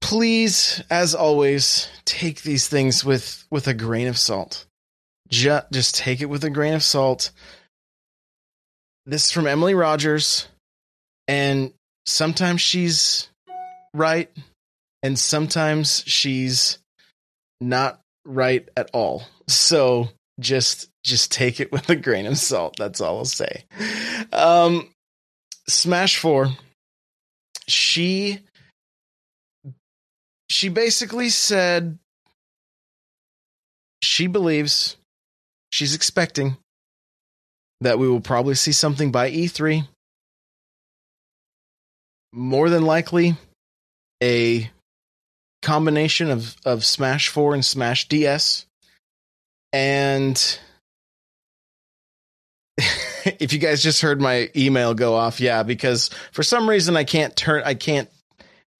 please, 0.00 0.82
as 0.90 1.14
always, 1.14 1.88
take 2.04 2.42
these 2.42 2.68
things 2.68 3.04
with 3.04 3.44
with 3.50 3.66
a 3.68 3.74
grain 3.74 4.06
of 4.06 4.18
salt. 4.18 4.66
Just, 5.28 5.70
just 5.72 5.94
take 5.94 6.20
it 6.20 6.26
with 6.26 6.44
a 6.44 6.50
grain 6.50 6.74
of 6.74 6.82
salt. 6.82 7.30
This 9.06 9.26
is 9.26 9.30
from 9.30 9.46
Emily 9.46 9.74
Rogers, 9.74 10.48
and 11.28 11.72
sometimes 12.06 12.60
she's 12.60 13.28
right, 13.94 14.30
and 15.02 15.18
sometimes 15.18 16.02
she's 16.06 16.78
not 17.60 18.00
right 18.24 18.68
at 18.76 18.90
all. 18.92 19.24
So 19.48 20.08
just 20.38 20.88
just 21.04 21.32
take 21.32 21.60
it 21.60 21.72
with 21.72 21.88
a 21.88 21.96
grain 21.96 22.26
of 22.26 22.38
salt. 22.38 22.76
That's 22.78 23.00
all 23.00 23.18
I'll 23.18 23.24
say. 23.24 23.64
Um, 24.32 24.90
Smash 25.68 26.18
Four. 26.18 26.48
She 27.68 28.40
she 30.48 30.68
basically 30.68 31.28
said 31.28 31.98
she 34.02 34.26
believes 34.26 34.96
she's 35.70 35.94
expecting 35.94 36.56
that 37.80 37.98
we 37.98 38.08
will 38.08 38.20
probably 38.20 38.54
see 38.54 38.72
something 38.72 39.10
by 39.12 39.30
E3. 39.30 39.86
More 42.32 42.68
than 42.68 42.84
likely, 42.84 43.36
a 44.22 44.70
combination 45.62 46.30
of 46.30 46.56
of 46.64 46.84
Smash 46.84 47.28
4 47.28 47.54
and 47.54 47.64
Smash 47.64 48.08
DS. 48.08 48.66
And 49.72 50.58
if 52.78 53.52
you 53.52 53.58
guys 53.58 53.82
just 53.82 54.02
heard 54.02 54.20
my 54.20 54.50
email 54.56 54.94
go 54.94 55.14
off, 55.14 55.40
yeah, 55.40 55.62
because 55.62 56.10
for 56.32 56.42
some 56.42 56.68
reason 56.68 56.96
I 56.96 57.04
can't 57.04 57.36
turn 57.36 57.62
I 57.64 57.74
can't 57.74 58.08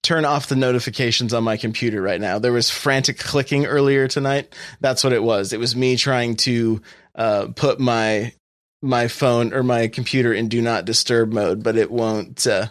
turn 0.03 0.25
off 0.25 0.47
the 0.47 0.55
notifications 0.55 1.33
on 1.33 1.43
my 1.43 1.57
computer 1.57 2.01
right 2.01 2.19
now. 2.19 2.39
There 2.39 2.51
was 2.51 2.69
frantic 2.69 3.19
clicking 3.19 3.65
earlier 3.65 4.07
tonight. 4.07 4.55
That's 4.79 5.03
what 5.03 5.13
it 5.13 5.21
was. 5.21 5.53
It 5.53 5.59
was 5.59 5.75
me 5.75 5.95
trying 5.95 6.37
to 6.37 6.81
uh, 7.15 7.47
put 7.55 7.79
my 7.79 8.33
my 8.81 9.07
phone 9.07 9.53
or 9.53 9.61
my 9.61 9.87
computer 9.87 10.33
in 10.33 10.47
do 10.47 10.61
not 10.61 10.85
disturb 10.85 11.31
mode, 11.31 11.61
but 11.63 11.75
it 11.75 11.91
won't 11.91 12.45
uh, 12.47 12.67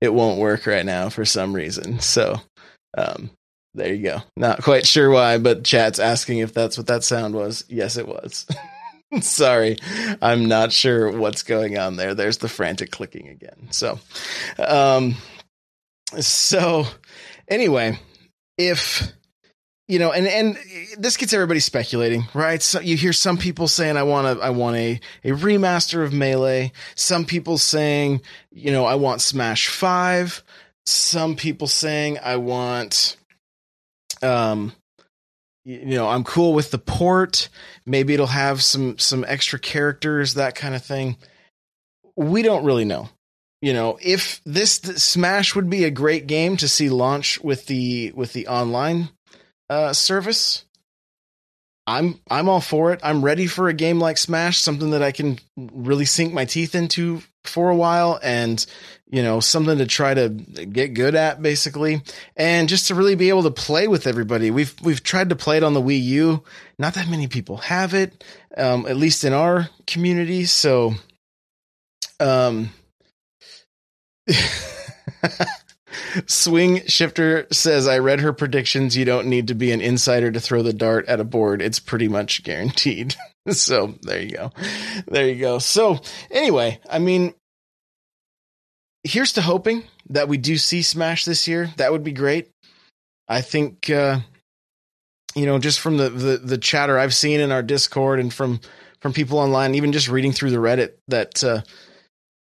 it 0.00 0.14
won't 0.14 0.38
work 0.38 0.66
right 0.66 0.86
now 0.86 1.08
for 1.08 1.24
some 1.24 1.54
reason. 1.54 1.98
So 2.00 2.40
um, 2.96 3.30
there 3.74 3.94
you 3.94 4.02
go. 4.02 4.22
Not 4.36 4.62
quite 4.62 4.86
sure 4.86 5.10
why, 5.10 5.38
but 5.38 5.64
chat's 5.64 5.98
asking 5.98 6.38
if 6.38 6.52
that's 6.52 6.76
what 6.76 6.88
that 6.88 7.04
sound 7.04 7.34
was. 7.34 7.64
Yes, 7.68 7.96
it 7.96 8.08
was. 8.08 8.46
Sorry, 9.20 9.76
I'm 10.22 10.46
not 10.46 10.72
sure 10.72 11.10
what's 11.10 11.42
going 11.42 11.78
on 11.78 11.96
there. 11.96 12.14
There's 12.14 12.38
the 12.38 12.48
frantic 12.48 12.90
clicking 12.92 13.28
again. 13.28 13.68
So, 13.70 13.98
um, 14.58 15.16
so 16.20 16.84
anyway, 17.48 17.98
if 18.56 19.12
you 19.90 19.98
know, 19.98 20.12
and 20.12 20.28
and 20.28 20.56
this 20.98 21.16
gets 21.16 21.32
everybody 21.32 21.58
speculating, 21.58 22.28
right? 22.34 22.62
So 22.62 22.78
you 22.78 22.96
hear 22.96 23.12
some 23.12 23.36
people 23.36 23.66
saying, 23.66 23.96
"I 23.96 24.04
want 24.04 24.38
a, 24.38 24.40
I 24.40 24.50
want 24.50 24.76
a 24.76 25.00
a 25.24 25.30
remaster 25.30 26.04
of 26.04 26.12
Melee." 26.12 26.70
Some 26.94 27.24
people 27.24 27.58
saying, 27.58 28.22
you 28.52 28.70
know, 28.70 28.84
"I 28.84 28.94
want 28.94 29.20
Smash 29.20 29.66
Five." 29.66 30.44
Some 30.86 31.34
people 31.34 31.66
saying, 31.66 32.18
"I 32.22 32.36
want." 32.36 33.16
Um, 34.22 34.72
you 35.64 35.84
know, 35.84 36.08
I'm 36.08 36.24
cool 36.24 36.54
with 36.54 36.70
the 36.70 36.78
port. 36.78 37.48
Maybe 37.86 38.14
it'll 38.14 38.26
have 38.26 38.62
some 38.62 38.98
some 38.98 39.24
extra 39.28 39.58
characters, 39.58 40.34
that 40.34 40.54
kind 40.54 40.74
of 40.74 40.84
thing. 40.84 41.16
We 42.16 42.42
don't 42.42 42.64
really 42.64 42.84
know. 42.84 43.08
You 43.62 43.74
know, 43.74 43.98
if 44.00 44.40
this 44.44 44.76
Smash 44.76 45.54
would 45.54 45.68
be 45.68 45.84
a 45.84 45.90
great 45.90 46.26
game 46.26 46.56
to 46.58 46.68
see 46.68 46.88
launch 46.88 47.40
with 47.40 47.66
the 47.66 48.12
with 48.12 48.32
the 48.32 48.48
online 48.48 49.10
uh, 49.68 49.92
service, 49.92 50.64
I'm 51.86 52.20
I'm 52.30 52.48
all 52.48 52.62
for 52.62 52.92
it. 52.92 53.00
I'm 53.02 53.22
ready 53.22 53.46
for 53.46 53.68
a 53.68 53.74
game 53.74 54.00
like 54.00 54.16
Smash, 54.16 54.58
something 54.58 54.92
that 54.92 55.02
I 55.02 55.12
can 55.12 55.38
really 55.58 56.06
sink 56.06 56.32
my 56.32 56.46
teeth 56.46 56.74
into 56.74 57.22
for 57.44 57.68
a 57.68 57.76
while 57.76 58.18
and 58.22 58.64
you 59.10 59.22
know 59.22 59.40
something 59.40 59.78
to 59.78 59.86
try 59.86 60.14
to 60.14 60.28
get 60.28 60.94
good 60.94 61.14
at 61.14 61.42
basically 61.42 62.02
and 62.36 62.68
just 62.68 62.88
to 62.88 62.94
really 62.94 63.16
be 63.16 63.28
able 63.28 63.42
to 63.42 63.50
play 63.50 63.88
with 63.88 64.06
everybody 64.06 64.50
we've 64.50 64.74
we've 64.82 65.02
tried 65.02 65.28
to 65.28 65.36
play 65.36 65.56
it 65.56 65.64
on 65.64 65.74
the 65.74 65.82
Wii 65.82 66.02
U 66.02 66.42
not 66.78 66.94
that 66.94 67.08
many 67.08 67.26
people 67.26 67.58
have 67.58 67.92
it 67.94 68.24
um, 68.56 68.86
at 68.86 68.96
least 68.96 69.24
in 69.24 69.32
our 69.32 69.68
community 69.86 70.44
so 70.44 70.94
um 72.20 72.70
Swing 76.26 76.82
Shifter 76.86 77.46
says, 77.52 77.86
I 77.86 77.98
read 77.98 78.20
her 78.20 78.32
predictions. 78.32 78.96
You 78.96 79.04
don't 79.04 79.26
need 79.28 79.48
to 79.48 79.54
be 79.54 79.72
an 79.72 79.80
insider 79.80 80.30
to 80.30 80.40
throw 80.40 80.62
the 80.62 80.72
dart 80.72 81.06
at 81.06 81.20
a 81.20 81.24
board. 81.24 81.62
It's 81.62 81.78
pretty 81.78 82.08
much 82.08 82.42
guaranteed. 82.42 83.14
so 83.50 83.94
there 84.02 84.20
you 84.20 84.30
go. 84.30 84.52
There 85.06 85.28
you 85.28 85.36
go. 85.40 85.58
So 85.58 86.00
anyway, 86.30 86.80
I 86.88 86.98
mean, 86.98 87.34
here's 89.04 89.32
to 89.34 89.42
hoping 89.42 89.84
that 90.08 90.28
we 90.28 90.36
do 90.36 90.56
see 90.56 90.82
Smash 90.82 91.24
this 91.24 91.48
year. 91.48 91.70
That 91.76 91.92
would 91.92 92.04
be 92.04 92.12
great. 92.12 92.50
I 93.28 93.40
think, 93.40 93.88
uh, 93.90 94.20
you 95.34 95.46
know, 95.46 95.58
just 95.58 95.80
from 95.80 95.96
the, 95.96 96.10
the, 96.10 96.36
the 96.38 96.58
chatter 96.58 96.98
I've 96.98 97.14
seen 97.14 97.40
in 97.40 97.52
our 97.52 97.62
Discord 97.62 98.18
and 98.18 98.32
from, 98.32 98.60
from 99.00 99.12
people 99.12 99.38
online, 99.38 99.74
even 99.74 99.92
just 99.92 100.08
reading 100.08 100.32
through 100.32 100.50
the 100.50 100.56
Reddit 100.56 100.94
that, 101.08 101.42
uh, 101.44 101.62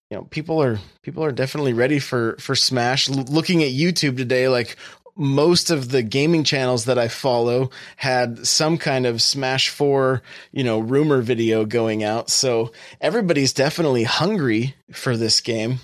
you 0.09 0.17
know 0.17 0.23
people 0.23 0.59
are 0.63 0.79
people 1.03 1.23
are 1.23 1.31
definitely 1.31 1.71
ready 1.71 1.99
for 1.99 2.35
for 2.39 2.55
smash 2.55 3.11
L- 3.11 3.25
looking 3.29 3.61
at 3.61 3.69
youtube 3.69 4.17
today 4.17 4.49
like 4.49 4.75
most 5.19 5.69
of 5.69 5.89
the 5.89 6.01
gaming 6.01 6.43
channels 6.43 6.85
that 6.85 6.97
I 6.97 7.09
follow 7.09 7.69
had 7.97 8.47
some 8.47 8.77
kind 8.77 9.05
of 9.05 9.21
Smash 9.21 9.67
4, 9.69 10.21
you 10.53 10.63
know, 10.63 10.79
rumor 10.79 11.21
video 11.21 11.65
going 11.65 12.05
out. 12.05 12.29
So 12.29 12.71
everybody's 13.01 13.51
definitely 13.51 14.05
hungry 14.05 14.75
for 14.93 15.17
this 15.17 15.41
game. 15.41 15.79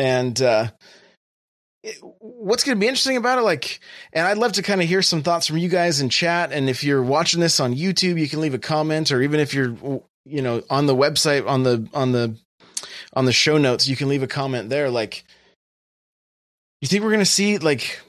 And 0.00 0.40
uh 0.40 0.70
what's 2.20 2.64
going 2.64 2.76
to 2.76 2.80
be 2.80 2.88
interesting 2.88 3.16
about 3.16 3.38
it, 3.38 3.42
like, 3.42 3.80
and 4.12 4.26
I'd 4.26 4.38
love 4.38 4.52
to 4.52 4.62
kind 4.62 4.82
of 4.82 4.88
hear 4.88 5.02
some 5.02 5.22
thoughts 5.22 5.46
from 5.46 5.58
you 5.58 5.68
guys 5.68 6.00
in 6.00 6.10
chat. 6.10 6.52
And 6.52 6.68
if 6.68 6.84
you're 6.84 7.02
watching 7.02 7.40
this 7.40 7.58
on 7.58 7.74
YouTube, 7.74 8.20
you 8.20 8.28
can 8.28 8.40
leave 8.40 8.54
a 8.54 8.58
comment, 8.58 9.10
or 9.10 9.22
even 9.22 9.40
if 9.40 9.54
you're, 9.54 9.74
you 10.26 10.42
know, 10.42 10.62
on 10.68 10.86
the 10.86 10.94
website 10.94 11.46
on 11.46 11.62
the 11.62 11.88
on 11.94 12.12
the 12.12 12.36
on 13.14 13.24
the 13.24 13.32
show 13.32 13.58
notes, 13.58 13.88
you 13.88 13.96
can 13.96 14.08
leave 14.08 14.22
a 14.22 14.26
comment 14.26 14.68
there. 14.68 14.90
Like, 14.90 15.24
you 16.80 16.88
think 16.88 17.02
we're 17.02 17.10
going 17.10 17.20
to 17.20 17.26
see 17.26 17.58
like 17.58 18.00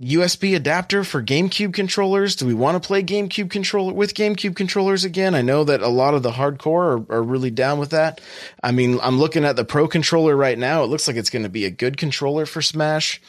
USB 0.00 0.54
adapter 0.54 1.02
for 1.02 1.22
GameCube 1.22 1.74
controllers? 1.74 2.36
Do 2.36 2.46
we 2.46 2.54
want 2.54 2.80
to 2.80 2.86
play 2.86 3.02
GameCube 3.02 3.50
controller 3.50 3.92
with 3.92 4.14
GameCube 4.14 4.54
controllers 4.54 5.04
again? 5.04 5.34
I 5.34 5.42
know 5.42 5.64
that 5.64 5.80
a 5.80 5.88
lot 5.88 6.14
of 6.14 6.22
the 6.22 6.30
hardcore 6.30 7.08
are, 7.10 7.16
are, 7.16 7.22
really 7.22 7.50
down 7.50 7.80
with 7.80 7.90
that. 7.90 8.20
I 8.62 8.70
mean, 8.70 9.00
I'm 9.02 9.18
looking 9.18 9.44
at 9.44 9.56
the 9.56 9.64
Pro 9.64 9.88
controller 9.88 10.36
right 10.36 10.56
now. 10.56 10.84
It 10.84 10.86
looks 10.86 11.08
like 11.08 11.16
it's 11.16 11.30
going 11.30 11.42
to 11.42 11.48
be 11.48 11.64
a 11.64 11.70
good 11.70 11.96
controller 11.96 12.46
for 12.46 12.62
Smash. 12.62 13.20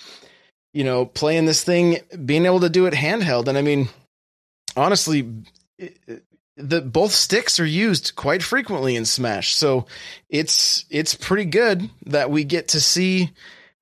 You 0.71 0.83
know, 0.83 1.05
playing 1.07 1.47
this 1.47 1.63
thing, 1.63 1.97
being 2.23 2.45
able 2.45 2.59
to 2.59 2.69
do 2.69 2.85
it 2.85 2.93
handheld, 2.93 3.47
and 3.47 3.57
I 3.57 3.63
mean, 3.63 3.89
honestly, 4.77 5.27
the 6.55 6.81
both 6.81 7.11
sticks 7.11 7.59
are 7.59 7.65
used 7.65 8.15
quite 8.15 8.43
frequently 8.43 8.95
in 8.95 9.05
Smash, 9.05 9.55
so 9.55 9.87
it's 10.29 10.85
it's 10.91 11.15
pretty 11.15 11.45
good 11.45 11.89
that 12.05 12.29
we 12.29 12.43
get 12.43 12.67
to 12.69 12.81
see. 12.81 13.31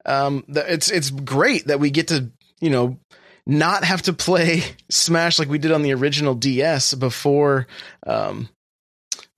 Um, 0.05 0.45
it's 0.47 0.89
it's 0.89 1.09
great 1.09 1.67
that 1.67 1.81
we 1.81 1.89
get 1.89 2.07
to 2.07 2.31
you 2.59 2.69
know, 2.69 2.97
not 3.45 3.83
have 3.83 4.03
to 4.03 4.13
play 4.13 4.63
Smash 4.89 5.39
like 5.39 5.49
we 5.49 5.57
did 5.57 5.71
on 5.71 5.81
the 5.81 5.93
original 5.93 6.35
DS 6.35 6.93
before 6.93 7.67
um 8.05 8.49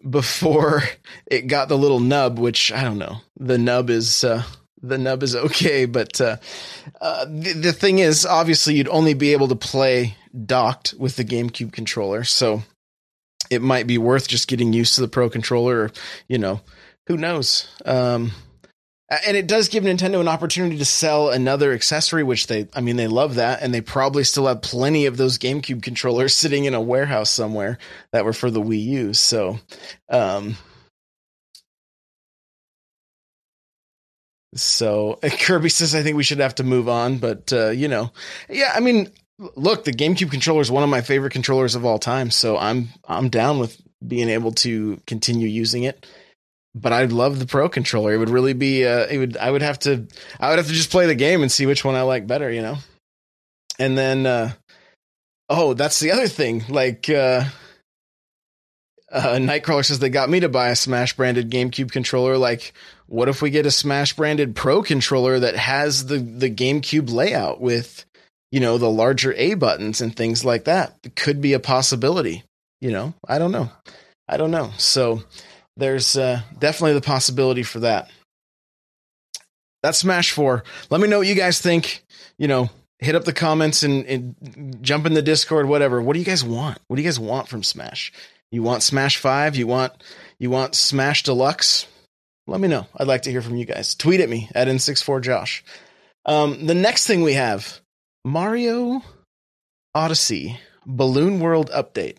before 0.09 0.83
it 1.27 1.47
got 1.47 1.67
the 1.67 1.77
little 1.77 1.99
nub, 1.99 2.39
which 2.39 2.71
I 2.71 2.83
don't 2.83 2.97
know. 2.97 3.17
The 3.37 3.57
nub 3.57 3.89
is 3.89 4.23
uh 4.23 4.43
the 4.81 4.97
nub 4.97 5.23
is 5.23 5.35
okay, 5.35 5.85
but 5.85 6.19
uh, 6.21 6.37
uh, 7.01 7.25
the, 7.25 7.53
the 7.53 7.73
thing 7.73 7.99
is, 7.99 8.25
obviously, 8.25 8.75
you'd 8.75 8.87
only 8.87 9.13
be 9.13 9.33
able 9.33 9.47
to 9.49 9.55
play 9.55 10.15
docked 10.45 10.93
with 10.97 11.15
the 11.15 11.25
GameCube 11.25 11.71
controller, 11.71 12.23
so 12.23 12.63
it 13.49 13.61
might 13.61 13.87
be 13.87 13.97
worth 13.97 14.27
just 14.27 14.47
getting 14.47 14.73
used 14.73 14.95
to 14.95 15.01
the 15.01 15.07
Pro 15.07 15.29
controller. 15.29 15.83
Or, 15.83 15.91
you 16.27 16.37
know, 16.37 16.61
who 17.07 17.17
knows? 17.17 17.67
Um, 17.85 18.31
and 19.09 19.35
it 19.35 19.47
does 19.47 19.69
give 19.69 19.83
Nintendo 19.83 20.19
an 20.19 20.27
opportunity 20.27 20.77
to 20.77 20.85
sell 20.85 21.29
another 21.29 21.73
accessory, 21.73 22.23
which 22.23 22.47
they, 22.47 22.67
I 22.75 22.81
mean, 22.81 22.95
they 22.95 23.07
love 23.07 23.35
that, 23.35 23.61
and 23.61 23.73
they 23.73 23.81
probably 23.81 24.23
still 24.23 24.45
have 24.45 24.61
plenty 24.61 25.07
of 25.07 25.17
those 25.17 25.39
GameCube 25.39 25.81
controllers 25.81 26.35
sitting 26.35 26.65
in 26.65 26.75
a 26.75 26.81
warehouse 26.81 27.29
somewhere 27.29 27.79
that 28.11 28.25
were 28.25 28.33
for 28.33 28.51
the 28.51 28.61
Wii 28.61 28.83
U. 28.83 29.13
So, 29.13 29.59
um, 30.09 30.57
so 34.53 35.19
Kirby 35.41 35.69
says, 35.69 35.95
I 35.95 36.03
think 36.03 36.15
we 36.15 36.23
should 36.23 36.39
have 36.39 36.55
to 36.55 36.63
move 36.63 36.87
on, 36.87 37.17
but 37.17 37.51
uh, 37.51 37.69
you 37.69 37.87
know, 37.87 38.11
yeah, 38.47 38.71
I 38.75 38.79
mean, 38.79 39.11
look, 39.55 39.85
the 39.85 39.93
GameCube 39.93 40.29
controller 40.29 40.61
is 40.61 40.69
one 40.69 40.83
of 40.83 40.89
my 40.89 41.01
favorite 41.01 41.33
controllers 41.33 41.73
of 41.73 41.83
all 41.83 41.97
time, 41.97 42.29
so 42.29 42.57
I'm 42.57 42.89
I'm 43.07 43.29
down 43.29 43.57
with 43.57 43.81
being 44.05 44.29
able 44.29 44.51
to 44.51 45.01
continue 45.07 45.47
using 45.47 45.83
it 45.83 46.05
but 46.75 46.93
I'd 46.93 47.11
love 47.11 47.39
the 47.39 47.45
Pro 47.45 47.69
controller. 47.69 48.13
It 48.13 48.17
would 48.17 48.29
really 48.29 48.53
be. 48.53 48.85
Uh, 48.85 49.05
it 49.07 49.17
would. 49.17 49.37
I 49.37 49.49
would 49.51 49.61
have 49.61 49.79
to. 49.79 50.07
I 50.39 50.49
would 50.49 50.59
have 50.59 50.67
to 50.67 50.73
just 50.73 50.91
play 50.91 51.05
the 51.05 51.15
game 51.15 51.41
and 51.41 51.51
see 51.51 51.65
which 51.65 51.83
one 51.83 51.95
I 51.95 52.03
like 52.03 52.27
better. 52.27 52.51
You 52.51 52.61
know. 52.61 52.77
And 53.79 53.97
then, 53.97 54.25
uh, 54.25 54.51
oh, 55.47 55.73
that's 55.73 56.01
the 56.01 56.11
other 56.11 56.27
thing. 56.27 56.65
Like, 56.67 57.09
uh, 57.09 57.45
uh, 59.09 59.35
Nightcrawler 59.35 59.85
says 59.85 59.99
they 59.99 60.09
got 60.09 60.29
me 60.29 60.41
to 60.41 60.49
buy 60.49 60.69
a 60.69 60.75
Smash 60.75 61.15
branded 61.15 61.49
GameCube 61.49 61.89
controller. 61.89 62.37
Like, 62.37 62.73
what 63.07 63.29
if 63.29 63.41
we 63.41 63.49
get 63.49 63.65
a 63.65 63.71
Smash 63.71 64.13
branded 64.13 64.53
Pro 64.55 64.83
controller 64.83 65.39
that 65.39 65.55
has 65.55 66.05
the 66.07 66.17
the 66.17 66.49
GameCube 66.49 67.09
layout 67.09 67.61
with, 67.61 68.05
you 68.51 68.59
know, 68.59 68.77
the 68.77 68.89
larger 68.89 69.33
A 69.33 69.53
buttons 69.55 70.01
and 70.01 70.15
things 70.15 70.43
like 70.45 70.65
that? 70.65 70.97
It 71.03 71.15
could 71.15 71.41
be 71.41 71.53
a 71.53 71.59
possibility. 71.59 72.43
You 72.81 72.91
know, 72.91 73.13
I 73.27 73.39
don't 73.39 73.51
know. 73.51 73.71
I 74.27 74.37
don't 74.37 74.51
know. 74.51 74.71
So 74.77 75.23
there's 75.79 76.17
uh, 76.17 76.41
definitely 76.57 76.93
the 76.93 77.01
possibility 77.01 77.63
for 77.63 77.79
that. 77.81 78.09
That's 79.81 79.99
Smash 79.99 80.31
4. 80.31 80.63
Let 80.89 81.01
me 81.01 81.07
know 81.07 81.19
what 81.19 81.27
you 81.27 81.35
guys 81.35 81.61
think. 81.61 82.03
You 82.37 82.47
know, 82.47 82.69
hit 82.99 83.15
up 83.15 83.23
the 83.23 83.33
comments 83.33 83.83
and, 83.83 84.05
and, 84.05 84.77
jump 84.81 85.05
in 85.05 85.13
the 85.13 85.21
Discord, 85.21 85.67
whatever. 85.67 86.01
What 86.01 86.13
do 86.13 86.19
you 86.19 86.25
guys 86.25 86.43
want? 86.43 86.79
What 86.87 86.97
do 86.97 87.01
you 87.01 87.07
guys 87.07 87.19
want 87.19 87.47
from 87.47 87.63
Smash? 87.63 88.11
You 88.51 88.61
want 88.63 88.83
Smash 88.83 89.17
5? 89.17 89.55
You 89.55 89.67
want 89.67 89.93
you 90.37 90.49
want 90.49 90.75
Smash 90.75 91.23
Deluxe? 91.23 91.87
Let 92.47 92.59
me 92.59 92.67
know. 92.67 92.87
I'd 92.97 93.07
like 93.07 93.23
to 93.23 93.31
hear 93.31 93.41
from 93.41 93.57
you 93.57 93.65
guys. 93.65 93.93
Tweet 93.95 94.21
at 94.21 94.29
me 94.29 94.49
at 94.55 94.67
N64Josh. 94.67 95.61
Um, 96.25 96.65
the 96.65 96.73
next 96.73 97.05
thing 97.05 97.21
we 97.21 97.33
have 97.33 97.79
Mario 98.25 99.03
Odyssey 99.93 100.59
Balloon 100.85 101.39
World 101.39 101.69
Update. 101.71 102.17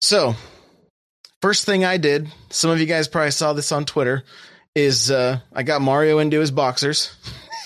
So 0.00 0.34
First 1.40 1.64
thing 1.66 1.84
I 1.84 1.98
did, 1.98 2.28
some 2.50 2.70
of 2.70 2.80
you 2.80 2.86
guys 2.86 3.06
probably 3.06 3.30
saw 3.30 3.52
this 3.52 3.70
on 3.70 3.84
Twitter, 3.84 4.24
is 4.74 5.10
uh, 5.10 5.40
I 5.52 5.62
got 5.62 5.82
Mario 5.82 6.18
into 6.18 6.40
his 6.40 6.50
boxers 6.50 7.16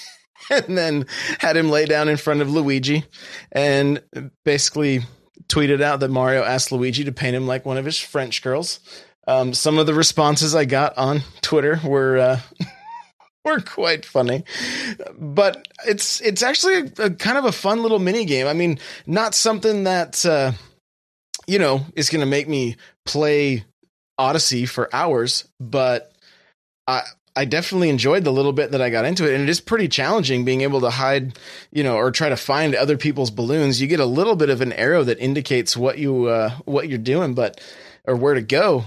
and 0.51 0.77
then 0.77 1.07
had 1.39 1.57
him 1.57 1.71
lay 1.71 1.87
down 1.87 2.09
in 2.09 2.17
front 2.17 2.43
of 2.43 2.51
Luigi 2.51 3.05
and 3.51 4.03
basically 4.45 5.01
tweeted 5.49 5.83
out 5.83 6.01
that 6.01 6.11
Mario 6.11 6.43
asked 6.43 6.73
Luigi 6.73 7.05
to 7.05 7.13
paint 7.13 7.37
him 7.37 7.47
like 7.47 7.67
one 7.67 7.77
of 7.77 7.85
his 7.85 7.99
French 7.99 8.43
girls. 8.43 8.81
Um, 9.27 9.55
some 9.55 9.79
of 9.79 9.87
the 9.87 9.95
responses 9.95 10.55
I 10.55 10.65
got 10.65 10.97
on 10.99 11.21
Twitter 11.43 11.81
were 11.85 12.19
uh, 12.19 12.41
were 13.45 13.61
quite 13.61 14.05
funny, 14.05 14.45
but 15.17 15.69
it's 15.87 16.21
it's 16.21 16.43
actually 16.43 16.75
a, 16.75 17.05
a, 17.05 17.11
kind 17.11 17.39
of 17.39 17.45
a 17.45 17.53
fun 17.53 17.83
little 17.83 18.01
mini 18.01 18.25
game. 18.25 18.49
I 18.49 18.53
mean, 18.53 18.79
not 19.07 19.35
something 19.35 19.85
that 19.85 20.27
uh, 20.27 20.53
you 21.53 21.59
know 21.59 21.85
is 21.95 22.09
going 22.09 22.21
to 22.21 22.27
make 22.27 22.49
me 22.49 22.77
play 23.05 23.65
Odyssey 24.17 24.65
for 24.65 24.89
hours, 24.95 25.47
but 25.61 26.13
I 26.87 27.03
I 27.37 27.45
definitely 27.45 27.91
enjoyed 27.91 28.25
the 28.25 28.33
little 28.33 28.53
bit 28.53 28.73
that 28.73 28.81
I 28.81 28.89
got 28.89 29.05
into 29.05 29.31
it, 29.31 29.35
and 29.35 29.43
it 29.43 29.49
is 29.51 29.61
pretty 29.61 29.89
challenging 29.89 30.45
being 30.45 30.63
able 30.63 30.81
to 30.81 30.91
hide, 30.91 31.39
you 31.71 31.83
know, 31.83 31.97
or 31.97 32.11
try 32.11 32.31
to 32.31 32.37
find 32.37 32.75
other 32.75 32.97
people's 32.97 33.31
balloons. 33.31 33.81
You 33.81 33.87
get 33.87 34.01
a 34.01 34.07
little 34.07 34.35
bit 34.35 34.49
of 34.49 34.63
an 34.63 34.73
arrow 34.73 35.05
that 35.05 35.19
indicates 35.19 35.77
what 35.77 35.99
you 35.99 36.27
uh, 36.27 36.51
what 36.65 36.89
you're 36.89 36.99
doing, 36.99 37.35
but 37.35 37.61
or 38.07 38.17
where 38.17 38.35
to 38.35 38.43
go. 38.43 38.85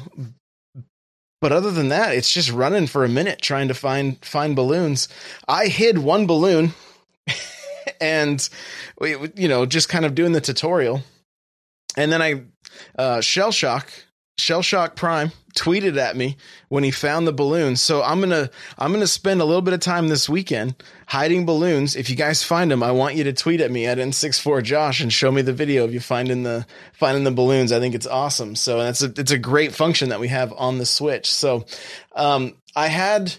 But 1.42 1.52
other 1.52 1.70
than 1.70 1.90
that, 1.90 2.16
it's 2.16 2.32
just 2.32 2.52
running 2.52 2.88
for 2.88 3.04
a 3.06 3.10
minute 3.10 3.42
trying 3.42 3.68
to 3.68 3.76
find 3.76 4.24
find 4.26 4.56
balloons. 4.56 5.08
I 5.48 5.68
hid 5.68 6.00
one 6.00 6.26
balloon, 6.26 6.74
and 8.02 8.50
you 9.02 9.48
know, 9.48 9.68
just 9.68 9.88
kind 9.88 10.06
of 10.06 10.16
doing 10.16 10.32
the 10.32 10.42
tutorial, 10.42 11.04
and 11.96 12.12
then 12.12 12.22
I 12.22 12.46
uh, 12.98 13.22
shell 13.22 13.52
shock 13.52 13.90
Shell 14.38 14.64
Shock 14.64 14.96
Prime 14.98 15.32
tweeted 15.56 15.98
at 15.98 16.18
me 16.18 16.36
when 16.68 16.84
he 16.84 16.92
found 16.92 17.26
the 17.26 17.32
balloons. 17.32 17.80
So 17.80 18.04
I'm 18.04 18.20
gonna 18.20 18.50
I'm 18.78 18.92
gonna 18.92 19.08
spend 19.08 19.40
a 19.40 19.46
little 19.46 19.62
bit 19.62 19.74
of 19.74 19.80
time 19.80 20.10
this 20.10 20.28
weekend 20.28 20.76
hiding 21.08 21.46
balloons. 21.46 21.96
If 21.96 22.10
you 22.10 22.18
guys 22.18 22.44
find 22.44 22.70
them, 22.70 22.84
I 22.84 22.92
want 22.92 23.16
you 23.16 23.24
to 23.24 23.34
tweet 23.34 23.62
at 23.62 23.72
me 23.72 23.86
at 23.86 23.98
N64Josh 23.98 25.00
and 25.00 25.12
show 25.12 25.32
me 25.32 25.42
the 25.42 25.54
video 25.54 25.86
of 25.86 25.94
you 25.94 26.02
finding 26.02 26.44
the 26.44 26.66
finding 26.94 27.24
the 27.24 27.32
balloons. 27.32 27.72
I 27.72 27.80
think 27.80 27.96
it's 27.96 28.08
awesome. 28.08 28.56
So 28.58 28.80
that's 28.80 29.02
a 29.02 29.14
it's 29.16 29.32
a 29.32 29.38
great 29.38 29.74
function 29.74 30.10
that 30.10 30.20
we 30.20 30.28
have 30.28 30.54
on 30.58 30.80
the 30.80 30.86
Switch. 30.86 31.32
So 31.32 31.66
um, 32.14 32.56
I 32.76 32.88
had 32.88 33.34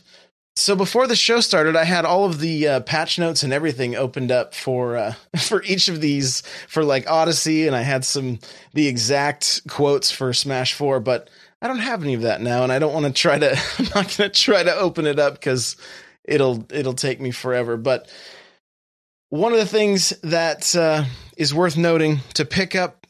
so 0.56 0.74
before 0.74 1.06
the 1.06 1.14
show 1.14 1.40
started, 1.40 1.76
I 1.76 1.84
had 1.84 2.06
all 2.06 2.24
of 2.24 2.40
the 2.40 2.66
uh, 2.66 2.80
patch 2.80 3.18
notes 3.18 3.42
and 3.42 3.52
everything 3.52 3.94
opened 3.94 4.32
up 4.32 4.54
for 4.54 4.96
uh, 4.96 5.14
for 5.38 5.62
each 5.62 5.88
of 5.88 6.00
these 6.00 6.42
for 6.66 6.82
like 6.82 7.08
Odyssey, 7.08 7.66
and 7.66 7.76
I 7.76 7.82
had 7.82 8.04
some 8.04 8.38
the 8.72 8.88
exact 8.88 9.68
quotes 9.68 10.10
for 10.10 10.32
Smash 10.32 10.72
Four, 10.72 11.00
but 11.00 11.28
I 11.60 11.68
don't 11.68 11.78
have 11.78 12.02
any 12.02 12.14
of 12.14 12.22
that 12.22 12.40
now, 12.40 12.62
and 12.62 12.72
I 12.72 12.78
don't 12.78 12.94
want 12.94 13.06
to 13.06 13.12
try 13.12 13.38
to. 13.38 13.52
I'm 13.78 13.84
not 13.94 14.16
going 14.16 14.30
to 14.30 14.30
try 14.30 14.62
to 14.62 14.74
open 14.74 15.06
it 15.06 15.18
up 15.18 15.34
because 15.34 15.76
it'll 16.24 16.66
it'll 16.72 16.94
take 16.94 17.20
me 17.20 17.32
forever. 17.32 17.76
But 17.76 18.10
one 19.28 19.52
of 19.52 19.58
the 19.58 19.66
things 19.66 20.10
that 20.22 20.74
uh, 20.74 21.04
is 21.36 21.52
worth 21.52 21.76
noting 21.76 22.20
to 22.34 22.46
pick 22.46 22.74
up 22.74 23.06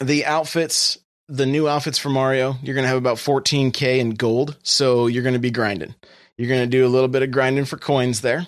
the 0.00 0.24
outfits, 0.24 0.96
the 1.28 1.46
new 1.46 1.68
outfits 1.68 1.98
for 1.98 2.08
Mario, 2.08 2.56
you're 2.62 2.74
going 2.74 2.84
to 2.84 2.88
have 2.88 2.96
about 2.96 3.18
14k 3.18 3.98
in 3.98 4.10
gold, 4.10 4.56
so 4.62 5.08
you're 5.08 5.22
going 5.22 5.34
to 5.34 5.38
be 5.38 5.50
grinding. 5.50 5.94
You're 6.36 6.48
going 6.48 6.62
to 6.62 6.66
do 6.66 6.86
a 6.86 6.88
little 6.88 7.08
bit 7.08 7.22
of 7.22 7.30
grinding 7.30 7.64
for 7.64 7.76
coins 7.76 8.20
there. 8.20 8.46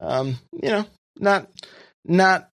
Um, 0.00 0.38
you 0.52 0.70
know, 0.70 0.86
not 1.18 1.48
not 2.04 2.48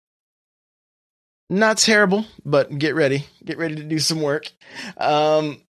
not 1.50 1.78
terrible, 1.78 2.26
but 2.46 2.78
get 2.78 2.96
ready. 2.96 3.26
Get 3.44 3.58
ready 3.58 3.76
to 3.76 3.84
do 3.84 4.00
some 4.00 4.22
work. 4.22 4.50
Um, 4.98 5.62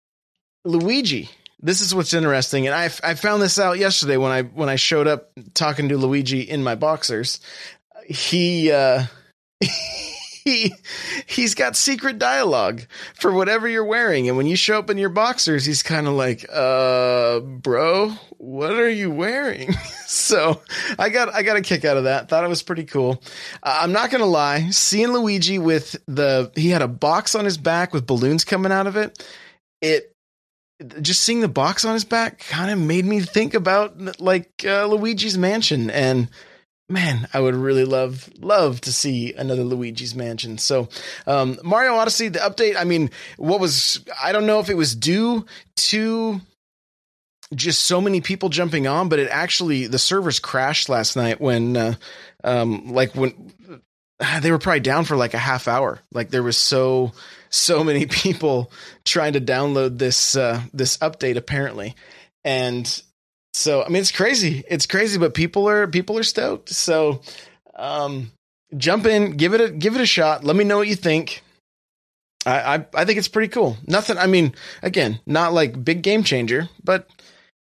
Luigi, 0.64 1.30
this 1.60 1.82
is 1.82 1.96
what's 1.96 2.14
interesting, 2.14 2.68
and 2.68 2.76
I 2.76 2.86
I 3.04 3.16
found 3.16 3.42
this 3.42 3.58
out 3.58 3.80
yesterday 3.80 4.18
when 4.18 4.32
I 4.32 4.44
when 4.44 4.70
I 4.70 4.76
showed 4.76 5.08
up 5.08 5.32
talking 5.54 5.90
to 5.90 5.98
Luigi 5.98 6.42
in 6.42 6.64
my 6.64 6.76
boxers. 6.76 7.40
He 8.06 8.72
uh, 8.72 9.06
he 10.44 10.74
he's 11.26 11.56
got 11.56 11.76
secret 11.76 12.20
dialogue 12.20 12.82
for 13.16 13.32
whatever 13.32 13.68
you're 13.68 13.86
wearing. 13.86 14.28
And 14.28 14.38
when 14.38 14.48
you 14.48 14.56
show 14.56 14.80
up 14.80 14.90
in 14.90 14.98
your 14.98 15.10
boxers 15.10 15.66
he's 15.66 15.84
kind 15.84 16.08
of 16.08 16.14
like 16.14 16.46
uh 16.52 17.40
bro 17.40 18.10
what 18.38 18.74
are 18.74 18.90
you 18.90 19.12
wearing? 19.12 19.74
So 20.14 20.62
i 21.00 21.10
got 21.10 21.34
i 21.34 21.42
got 21.42 21.58
a 21.58 21.62
kick 21.62 21.84
out 21.86 21.98
of 21.98 22.04
that. 22.04 22.30
Thought 22.30 22.44
it 22.44 22.48
was 22.48 22.62
pretty 22.62 22.84
cool. 22.84 23.22
Uh, 23.64 23.80
i'm 23.82 23.92
not 23.92 24.12
gonna 24.12 24.26
lie 24.26 24.70
seeing 24.70 25.12
luigi 25.12 25.58
with 25.58 25.96
the 26.08 26.52
he 26.56 26.70
had 26.70 26.84
a 26.84 26.88
box 26.88 27.34
on 27.34 27.46
his 27.46 27.58
back 27.58 27.94
with 27.94 28.06
balloons 28.06 28.44
coming 28.46 28.72
out 28.72 28.86
of 28.86 28.96
it 28.96 29.26
it 29.82 30.14
just 31.02 31.22
seeing 31.22 31.40
the 31.40 31.48
box 31.48 31.86
on 31.86 31.94
his 31.94 32.06
back 32.06 32.40
kind 32.40 32.72
of 32.72 32.80
made 32.80 33.06
me 33.06 33.22
think 33.22 33.54
about 33.54 34.20
like 34.20 34.50
uh, 34.66 34.86
luigi's 34.86 35.38
mansion. 35.38 35.90
And 35.90 36.30
man, 36.90 37.28
I 37.34 37.40
would 37.40 37.56
really 37.56 37.86
love 37.86 38.30
love 38.40 38.82
to 38.82 38.94
see 38.94 39.34
another 39.34 39.64
Luigi's 39.64 40.16
Mansion. 40.16 40.58
So, 40.58 40.90
um, 41.26 41.58
Mario 41.64 41.94
Odyssey, 41.96 42.30
the 42.30 42.40
update. 42.40 42.76
I 42.78 42.84
mean, 42.84 43.10
what 43.38 43.60
was 43.60 44.04
I 44.22 44.32
don't 44.32 44.46
know 44.46 44.60
if 44.60 44.70
it 44.70 44.78
was 44.78 44.96
due 44.96 45.46
to 45.76 46.42
just 47.56 47.84
so 47.84 48.02
many 48.02 48.22
people 48.22 48.50
jumping 48.50 48.88
on, 48.88 49.10
but 49.10 49.20
it 49.20 49.30
actually 49.30 49.88
the 49.88 50.00
servers 50.00 50.40
crashed 50.40 50.90
last 50.90 51.16
night 51.16 51.40
when, 51.40 51.78
uh, 51.78 51.96
um, 52.44 52.92
like 52.94 53.16
when 53.16 53.54
they 54.42 54.52
were 54.52 54.60
probably 54.60 54.80
down 54.80 55.06
for 55.06 55.16
like 55.16 55.34
a 55.34 55.40
half 55.40 55.68
hour. 55.68 56.00
Like 56.12 56.30
there 56.30 56.44
was 56.44 56.58
so 56.58 57.14
so 57.50 57.84
many 57.84 58.06
people 58.08 58.72
trying 59.06 59.34
to 59.34 59.42
download 59.42 59.98
this 59.98 60.36
uh, 60.36 60.62
this 60.74 60.98
update 60.98 61.38
apparently, 61.38 61.96
and 62.44 63.02
so 63.54 63.84
I 63.84 63.88
mean, 63.90 64.02
it's 64.02 64.12
crazy. 64.12 64.64
It's 64.68 64.86
crazy, 64.86 65.18
but 65.20 65.34
people 65.34 65.70
are 65.70 65.88
people 65.88 66.18
are 66.18 66.24
stoked. 66.24 66.70
So 66.70 67.22
um, 67.76 68.32
jump 68.76 69.06
in, 69.06 69.38
give 69.38 69.54
it 69.54 69.62
a 69.62 69.70
give 69.70 69.96
it 69.96 70.02
a 70.02 70.06
shot. 70.06 70.44
Let 70.44 70.56
me 70.56 70.64
know 70.64 70.78
what 70.78 70.88
you 70.88 70.96
think. 70.96 71.44
I, 72.46 72.76
I 72.76 72.86
I 72.96 73.06
think 73.06 73.20
it's 73.20 73.28
pretty 73.28 73.50
cool. 73.50 73.78
Nothing. 73.88 74.18
I 74.18 74.28
mean, 74.28 74.54
again, 74.82 75.20
not 75.26 75.54
like 75.54 75.84
big 75.84 76.02
game 76.02 76.24
changer, 76.24 76.70
but 76.84 77.08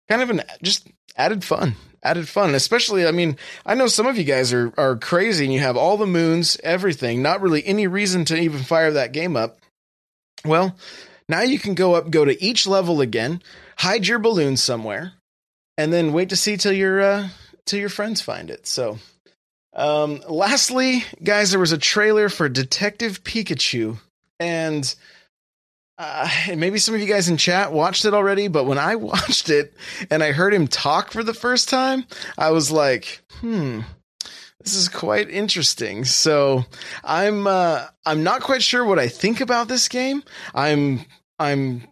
kind 0.10 0.22
of 0.22 0.30
an 0.30 0.42
just 0.64 0.88
added 1.18 1.44
fun. 1.44 1.76
Added 2.04 2.28
fun, 2.28 2.56
especially. 2.56 3.06
I 3.06 3.12
mean, 3.12 3.38
I 3.64 3.76
know 3.76 3.86
some 3.86 4.08
of 4.08 4.18
you 4.18 4.24
guys 4.24 4.54
are 4.54 4.74
are 4.78 4.96
crazy 4.96 5.46
and 5.46 5.54
you 5.54 5.60
have 5.60 5.78
all 5.78 5.98
the 5.98 6.08
moons, 6.08 6.58
everything. 6.64 7.22
Not 7.22 7.42
really 7.42 7.66
any 7.66 7.86
reason 7.86 8.26
to 8.26 8.38
even 8.38 8.64
fire 8.64 8.92
that 8.92 9.12
game 9.12 9.36
up. 9.36 9.60
Well, 10.44 10.76
now 11.30 11.42
you 11.42 11.60
can 11.60 11.76
go 11.76 11.94
up, 11.94 12.10
go 12.10 12.26
to 12.26 12.44
each 12.44 12.66
level 12.66 13.02
again, 13.02 13.44
hide 13.78 14.08
your 14.08 14.18
balloon 14.18 14.58
somewhere, 14.58 15.14
and 15.82 15.92
then 15.92 16.14
wait 16.14 16.30
to 16.30 16.36
see 16.36 16.58
till 16.58 16.72
your 16.72 17.02
uh, 17.02 17.30
till 17.66 17.80
your 17.80 17.90
friends 17.90 18.22
find 18.22 18.52
it. 18.52 18.68
So, 18.68 19.00
um, 19.74 20.22
lastly, 20.30 21.04
guys, 21.24 21.50
there 21.50 21.60
was 21.60 21.72
a 21.72 21.78
trailer 21.78 22.30
for 22.30 22.48
Detective 22.48 23.24
Pikachu, 23.24 23.98
and 24.40 24.94
uh, 25.98 26.30
maybe 26.56 26.78
some 26.78 26.94
of 26.94 27.02
you 27.02 27.08
guys 27.08 27.30
in 27.30 27.38
chat 27.38 27.74
watched 27.74 28.06
it 28.06 28.14
already. 28.14 28.48
But 28.48 28.66
when 28.66 28.78
I 28.78 28.96
watched 29.12 29.50
it 29.50 29.74
and 30.12 30.24
I 30.24 30.34
heard 30.34 30.54
him 30.54 30.68
talk 30.68 31.12
for 31.12 31.24
the 31.24 31.34
first 31.34 31.68
time, 31.68 32.06
I 32.38 32.52
was 32.52 32.72
like, 32.72 33.22
hmm. 33.40 33.82
This 34.64 34.76
is 34.76 34.90
quite 34.90 35.28
interesting. 35.32 36.06
So 36.06 36.66
I'm 37.04 37.48
uh, 37.48 37.88
I'm 38.06 38.22
not 38.22 38.44
quite 38.44 38.62
sure 38.62 38.86
what 38.86 39.00
I 39.00 39.08
think 39.08 39.42
about 39.42 39.68
this 39.68 39.88
game. 39.88 40.22
I'm 40.54 41.04
I'm 41.40 41.88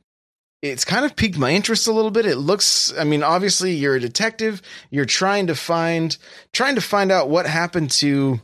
it's 0.62 0.86
kind 0.86 1.06
of 1.06 1.16
piqued 1.16 1.38
my 1.38 1.52
interest 1.52 1.88
a 1.88 1.92
little 1.94 2.12
bit. 2.12 2.26
It 2.26 2.38
looks, 2.38 2.94
I 2.98 3.04
mean, 3.04 3.24
obviously 3.24 3.74
you're 3.74 3.96
a 3.96 4.00
detective. 4.00 4.62
You're 4.90 5.06
trying 5.06 5.48
to 5.48 5.56
find, 5.56 6.18
trying 6.52 6.76
to 6.76 6.82
find 6.82 7.12
out 7.12 7.30
what 7.30 7.46
happened 7.46 7.92
to 7.92 8.42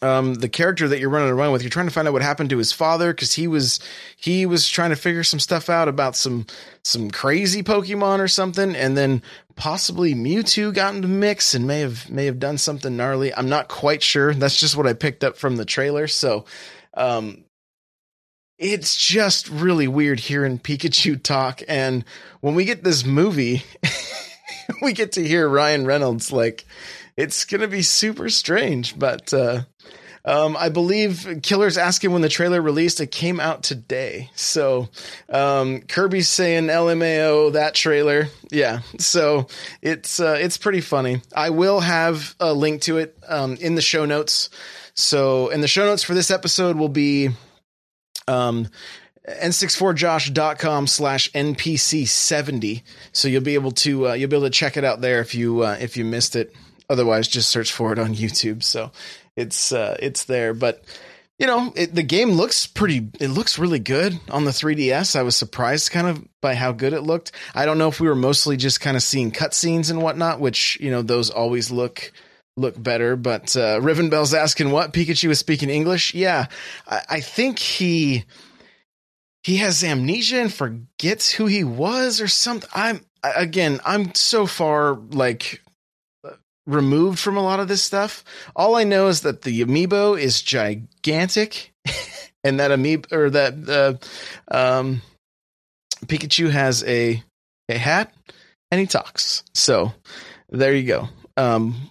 um, 0.00 0.34
the 0.34 0.48
character 0.48 0.86
that 0.88 1.00
you're 1.00 1.10
running 1.10 1.30
around 1.30 1.52
with. 1.52 1.62
You're 1.62 1.70
trying 1.70 1.88
to 1.88 1.92
find 1.92 2.06
out 2.06 2.12
what 2.12 2.22
happened 2.22 2.50
to 2.50 2.58
his 2.58 2.72
father 2.72 3.12
because 3.12 3.32
he 3.32 3.48
was 3.48 3.80
he 4.16 4.46
was 4.46 4.68
trying 4.68 4.90
to 4.90 4.96
figure 4.96 5.24
some 5.24 5.40
stuff 5.40 5.68
out 5.68 5.88
about 5.88 6.14
some 6.14 6.46
some 6.84 7.10
crazy 7.10 7.62
Pokemon 7.62 8.20
or 8.20 8.28
something, 8.28 8.76
and 8.76 8.96
then 8.96 9.22
possibly 9.56 10.14
Mewtwo 10.14 10.72
got 10.72 10.94
into 10.94 11.08
mix 11.08 11.54
and 11.54 11.66
may 11.66 11.80
have 11.80 12.08
may 12.10 12.26
have 12.26 12.38
done 12.38 12.58
something 12.58 12.96
gnarly. 12.96 13.34
I'm 13.34 13.48
not 13.48 13.68
quite 13.68 14.02
sure. 14.02 14.34
That's 14.34 14.60
just 14.60 14.76
what 14.76 14.86
I 14.86 14.92
picked 14.92 15.24
up 15.24 15.36
from 15.36 15.56
the 15.56 15.64
trailer. 15.64 16.06
So. 16.06 16.44
Um, 16.94 17.44
it's 18.58 18.96
just 18.96 19.48
really 19.48 19.86
weird 19.86 20.20
hearing 20.20 20.58
Pikachu 20.58 21.22
talk. 21.22 21.62
And 21.68 22.04
when 22.40 22.54
we 22.54 22.64
get 22.64 22.82
this 22.82 23.04
movie, 23.04 23.62
we 24.82 24.92
get 24.92 25.12
to 25.12 25.26
hear 25.26 25.48
Ryan 25.48 25.86
Reynolds. 25.86 26.32
Like, 26.32 26.66
it's 27.16 27.44
going 27.44 27.60
to 27.60 27.68
be 27.68 27.82
super 27.82 28.28
strange. 28.28 28.98
But 28.98 29.32
uh, 29.32 29.62
um, 30.24 30.56
I 30.56 30.70
believe 30.70 31.40
Killer's 31.42 31.78
asking 31.78 32.10
when 32.10 32.22
the 32.22 32.28
trailer 32.28 32.60
released. 32.60 33.00
It 33.00 33.12
came 33.12 33.38
out 33.38 33.62
today. 33.62 34.30
So 34.34 34.88
um, 35.28 35.82
Kirby's 35.82 36.28
saying 36.28 36.66
LMAO 36.66 37.52
that 37.52 37.74
trailer. 37.74 38.26
Yeah. 38.50 38.80
So 38.98 39.46
it's 39.82 40.18
uh, 40.18 40.36
it's 40.40 40.58
pretty 40.58 40.80
funny. 40.80 41.22
I 41.34 41.50
will 41.50 41.80
have 41.80 42.34
a 42.40 42.52
link 42.52 42.82
to 42.82 42.98
it 42.98 43.16
um, 43.28 43.54
in 43.54 43.76
the 43.76 43.82
show 43.82 44.04
notes. 44.04 44.50
So, 44.94 45.48
and 45.50 45.62
the 45.62 45.68
show 45.68 45.84
notes 45.84 46.02
for 46.02 46.14
this 46.14 46.28
episode 46.28 46.76
will 46.76 46.88
be 46.88 47.30
um, 48.28 48.68
n64josh.com 49.28 50.86
slash 50.86 51.30
npc70 51.32 52.82
so 53.12 53.28
you'll 53.28 53.42
be 53.42 53.54
able 53.54 53.72
to 53.72 54.08
uh, 54.08 54.12
you'll 54.14 54.30
be 54.30 54.36
able 54.36 54.46
to 54.46 54.50
check 54.50 54.76
it 54.76 54.84
out 54.84 55.00
there 55.00 55.20
if 55.20 55.34
you 55.34 55.62
uh, 55.62 55.76
if 55.80 55.96
you 55.96 56.04
missed 56.04 56.36
it. 56.36 56.54
Otherwise 56.90 57.28
just 57.28 57.50
search 57.50 57.72
for 57.72 57.92
it 57.92 57.98
on 57.98 58.14
youtube. 58.14 58.62
So 58.62 58.90
it's 59.36 59.72
uh, 59.72 59.96
it's 60.00 60.24
there. 60.24 60.54
But 60.54 60.82
you 61.38 61.46
know 61.46 61.72
it, 61.76 61.94
the 61.94 62.02
game 62.02 62.30
looks 62.30 62.66
pretty 62.66 63.08
it 63.20 63.28
looks 63.28 63.58
really 63.58 63.78
good 63.78 64.18
on 64.28 64.44
the 64.44 64.50
3ds 64.50 65.14
i 65.14 65.22
was 65.22 65.36
surprised 65.36 65.92
kind 65.92 66.08
of 66.08 66.40
by 66.40 66.54
how 66.54 66.72
good 66.72 66.92
it 66.92 67.02
looked. 67.02 67.32
I 67.54 67.66
don't 67.66 67.78
know 67.78 67.88
if 67.88 68.00
we 68.00 68.08
were 68.08 68.16
mostly 68.16 68.56
just 68.56 68.80
kind 68.80 68.96
of 68.96 69.02
seeing 69.02 69.30
cutscenes 69.30 69.90
and 69.90 70.02
whatnot 70.02 70.40
which 70.40 70.78
you 70.80 70.90
know 70.90 71.02
those 71.02 71.30
always 71.30 71.70
look 71.70 72.12
look 72.58 72.80
better. 72.80 73.16
But 73.16 73.56
uh, 73.56 73.80
Rivenbell's 73.80 74.34
asking 74.34 74.70
what 74.70 74.92
Pikachu 74.92 75.30
is 75.30 75.38
speaking 75.38 75.70
English. 75.70 76.14
Yeah, 76.14 76.46
I, 76.86 77.00
I 77.08 77.20
think 77.20 77.58
he 77.58 78.24
he 79.42 79.58
has 79.58 79.82
amnesia 79.84 80.40
and 80.40 80.52
forgets 80.52 81.32
who 81.32 81.46
he 81.46 81.64
was 81.64 82.20
or 82.20 82.28
something. 82.28 82.68
I'm 82.74 83.04
again, 83.22 83.80
I'm 83.84 84.14
so 84.14 84.46
far 84.46 84.94
like 84.94 85.62
removed 86.66 87.18
from 87.18 87.36
a 87.36 87.42
lot 87.42 87.60
of 87.60 87.68
this 87.68 87.82
stuff. 87.82 88.24
All 88.54 88.76
I 88.76 88.84
know 88.84 89.08
is 89.08 89.22
that 89.22 89.42
the 89.42 89.64
amiibo 89.64 90.20
is 90.20 90.42
gigantic, 90.42 91.72
and 92.44 92.60
that 92.60 92.70
amiibo 92.70 93.12
or 93.12 93.30
that 93.30 94.00
uh, 94.50 94.54
um, 94.54 95.02
Pikachu 96.06 96.50
has 96.50 96.84
a 96.84 97.22
a 97.68 97.78
hat 97.78 98.12
and 98.70 98.80
he 98.80 98.86
talks. 98.86 99.42
So 99.54 99.92
there 100.48 100.74
you 100.74 100.86
go. 100.86 101.08
Um, 101.36 101.90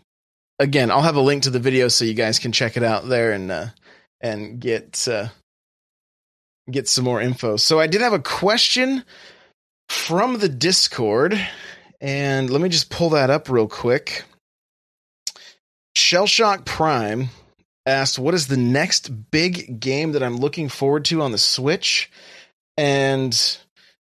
again, 0.60 0.92
I'll 0.92 1.02
have 1.02 1.16
a 1.16 1.22
link 1.22 1.44
to 1.44 1.50
the 1.50 1.60
video 1.60 1.88
so 1.88 2.06
you 2.06 2.14
guys 2.14 2.40
can 2.40 2.52
check 2.52 2.78
it 2.78 2.84
out 2.84 3.08
there 3.08 3.32
and 3.32 3.52
uh, 3.52 3.68
and 4.22 4.60
get 4.60 5.08
uh, 5.08 5.28
get 6.70 6.88
some 6.88 7.06
more 7.06 7.22
info. 7.22 7.58
So 7.58 7.80
I 7.80 7.88
did 7.88 8.02
have 8.02 8.14
a 8.14 8.20
question 8.20 9.04
from 9.90 10.40
the 10.40 10.50
Discord, 10.50 11.40
and 12.02 12.50
let 12.50 12.62
me 12.62 12.70
just 12.70 12.90
pull 12.90 13.12
that 13.12 13.30
up 13.30 13.50
real 13.50 13.68
quick. 13.68 14.24
Shellshock 15.96 16.66
Prime 16.66 17.30
asked, 17.86 18.20
"What 18.20 18.34
is 18.34 18.48
the 18.48 18.58
next 18.58 19.32
big 19.32 19.80
game 19.80 20.14
that 20.14 20.24
I'm 20.24 20.38
looking 20.38 20.70
forward 20.70 21.06
to 21.06 21.22
on 21.22 21.32
the 21.32 21.38
Switch?" 21.38 22.12
And 22.78 23.58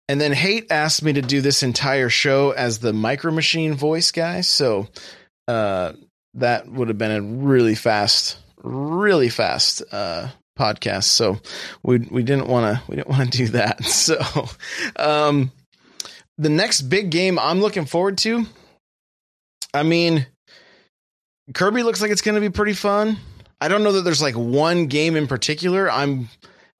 and 0.10 0.20
then 0.20 0.34
Hate 0.34 0.72
asked 0.72 1.04
me 1.04 1.14
to 1.14 1.22
do 1.22 1.42
this 1.42 1.64
entire 1.64 2.10
show 2.10 2.52
as 2.52 2.80
the 2.80 2.94
Micro 2.94 3.32
Machine 3.32 3.74
voice 3.74 4.12
guy. 4.12 4.42
So 4.42 4.88
uh, 5.48 5.94
that 6.36 6.68
would 6.68 6.88
have 6.88 6.98
been 6.98 7.12
a 7.12 7.22
really 7.22 7.76
fast, 7.76 8.38
really 8.64 9.30
fast 9.30 9.84
uh, 9.92 10.30
podcast. 10.58 11.06
So 11.06 11.40
we 11.84 12.00
we 12.00 12.24
didn't 12.24 12.48
want 12.48 12.76
to 12.78 12.84
we 12.90 12.96
didn't 12.96 13.10
want 13.10 13.32
to 13.32 13.38
do 13.38 13.48
that. 13.50 13.84
So 13.86 14.20
um, 14.96 15.52
the 16.38 16.50
next 16.50 16.84
big 16.84 17.10
game 17.10 17.40
I'm 17.40 17.62
looking 17.62 17.86
forward 17.86 18.18
to. 18.20 18.46
I 19.74 19.84
mean, 19.84 20.28
Kirby 21.54 21.84
looks 21.84 22.02
like 22.02 22.12
it's 22.12 22.22
going 22.22 22.36
to 22.36 22.42
be 22.42 22.50
pretty 22.50 22.74
fun. 22.74 23.18
I 23.60 23.70
don't 23.70 23.84
know 23.84 23.94
that 23.94 24.02
there's 24.02 24.22
like 24.22 24.36
one 24.36 24.88
game 24.88 25.16
in 25.16 25.28
particular. 25.28 25.90
I'm 25.90 26.30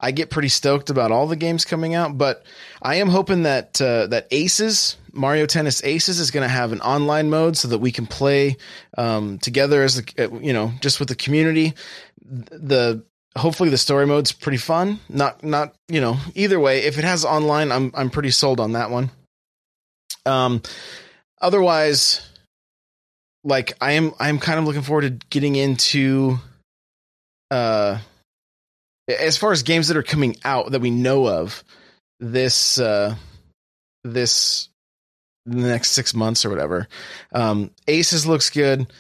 I 0.04 0.12
get 0.12 0.30
pretty 0.30 0.50
stoked 0.50 0.90
about 0.90 1.14
all 1.14 1.28
the 1.28 1.38
games 1.38 1.64
coming 1.64 1.96
out, 1.96 2.18
but 2.18 2.44
I 2.82 2.96
am 2.96 3.08
hoping 3.08 3.44
that 3.44 3.82
uh, 3.82 4.08
that 4.08 4.28
Aces 4.32 4.98
Mario 5.14 5.46
Tennis 5.46 5.82
Aces 5.82 6.20
is 6.20 6.30
going 6.30 6.44
to 6.44 6.54
have 6.54 6.74
an 6.74 6.82
online 6.82 7.30
mode 7.30 7.56
so 7.56 7.70
that 7.70 7.78
we 7.78 7.90
can 7.90 8.06
play 8.06 8.58
um, 8.98 9.40
together 9.40 9.82
as 9.82 10.04
the 10.04 10.26
uh, 10.26 10.40
you 10.40 10.52
know 10.52 10.74
just 10.82 11.00
with 11.00 11.08
the 11.08 11.16
community. 11.16 11.74
The 12.22 13.06
hopefully 13.38 13.70
the 13.70 13.78
story 13.78 14.06
mode's 14.06 14.34
pretty 14.34 14.58
fun. 14.58 15.00
Not 15.08 15.42
not 15.42 15.74
you 15.88 16.02
know 16.02 16.18
either 16.36 16.60
way. 16.60 16.84
If 16.84 16.98
it 16.98 17.06
has 17.06 17.24
online, 17.24 17.72
I'm 17.72 17.92
I'm 17.96 18.10
pretty 18.10 18.32
sold 18.32 18.60
on 18.60 18.74
that 18.74 18.92
one. 18.92 19.10
Um, 20.26 20.62
otherwise, 21.42 22.28
like 23.46 23.72
I 23.80 23.94
am 23.94 24.14
I'm 24.20 24.38
kind 24.38 24.60
of 24.60 24.66
looking 24.66 24.82
forward 24.82 25.22
to 25.22 25.28
getting 25.30 25.56
into 25.56 26.40
uh 27.50 28.00
as 29.08 29.38
far 29.38 29.52
as 29.52 29.64
games 29.64 29.88
that 29.88 29.98
are 29.98 30.04
coming 30.04 30.38
out 30.44 30.72
that 30.72 30.82
we 30.82 30.92
know 30.92 31.28
of 31.28 31.64
this 32.20 32.80
uh 32.80 33.16
this 34.04 34.70
the 35.46 35.68
next 35.68 35.90
six 35.90 36.14
months 36.14 36.46
or 36.46 36.50
whatever. 36.50 36.88
Um, 37.34 37.72
Aces 37.88 38.26
looks 38.26 38.50
good. 38.50 38.92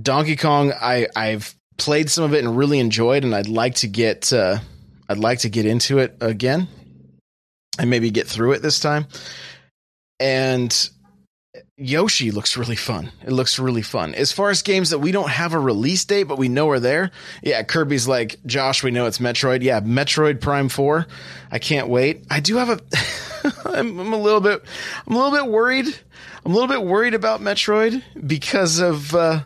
Donkey 0.00 0.36
Kong, 0.36 0.72
I 0.72 1.08
I've 1.16 1.54
played 1.76 2.10
some 2.10 2.24
of 2.24 2.34
it 2.34 2.44
and 2.44 2.56
really 2.56 2.78
enjoyed, 2.78 3.24
and 3.24 3.34
I'd 3.34 3.48
like 3.48 3.76
to 3.76 3.88
get 3.88 4.32
uh, 4.32 4.58
I'd 5.08 5.18
like 5.18 5.40
to 5.40 5.48
get 5.48 5.66
into 5.66 5.98
it 5.98 6.16
again 6.20 6.68
and 7.78 7.90
maybe 7.90 8.10
get 8.10 8.26
through 8.26 8.52
it 8.52 8.62
this 8.62 8.80
time. 8.80 9.06
And 10.18 10.90
Yoshi 11.76 12.30
looks 12.30 12.56
really 12.56 12.76
fun. 12.76 13.12
It 13.24 13.32
looks 13.32 13.58
really 13.58 13.82
fun. 13.82 14.14
As 14.14 14.32
far 14.32 14.50
as 14.50 14.62
games 14.62 14.90
that 14.90 14.98
we 14.98 15.12
don't 15.12 15.28
have 15.28 15.52
a 15.52 15.58
release 15.58 16.04
date, 16.04 16.24
but 16.24 16.38
we 16.38 16.48
know 16.48 16.70
are 16.70 16.80
there. 16.80 17.10
Yeah, 17.42 17.62
Kirby's 17.62 18.08
like, 18.08 18.38
Josh, 18.46 18.82
we 18.82 18.90
know 18.90 19.06
it's 19.06 19.18
Metroid. 19.18 19.62
Yeah, 19.62 19.80
Metroid 19.80 20.40
Prime 20.40 20.68
4. 20.68 21.06
I 21.50 21.58
can't 21.58 21.88
wait. 21.88 22.24
I 22.30 22.40
do 22.40 22.56
have 22.56 22.70
a 22.70 22.80
I'm, 23.78 23.98
I'm, 23.98 24.12
a 24.12 24.18
little 24.18 24.40
bit 24.40 24.62
I'm 25.06 25.14
a 25.14 25.18
little 25.18 25.38
bit 25.38 25.50
worried. 25.50 25.86
I'm 26.44 26.52
a 26.52 26.54
little 26.54 26.68
bit 26.68 26.82
worried 26.82 27.14
about 27.14 27.40
Metroid 27.40 28.02
because 28.26 28.78
of 28.78 29.14
uh 29.14 29.42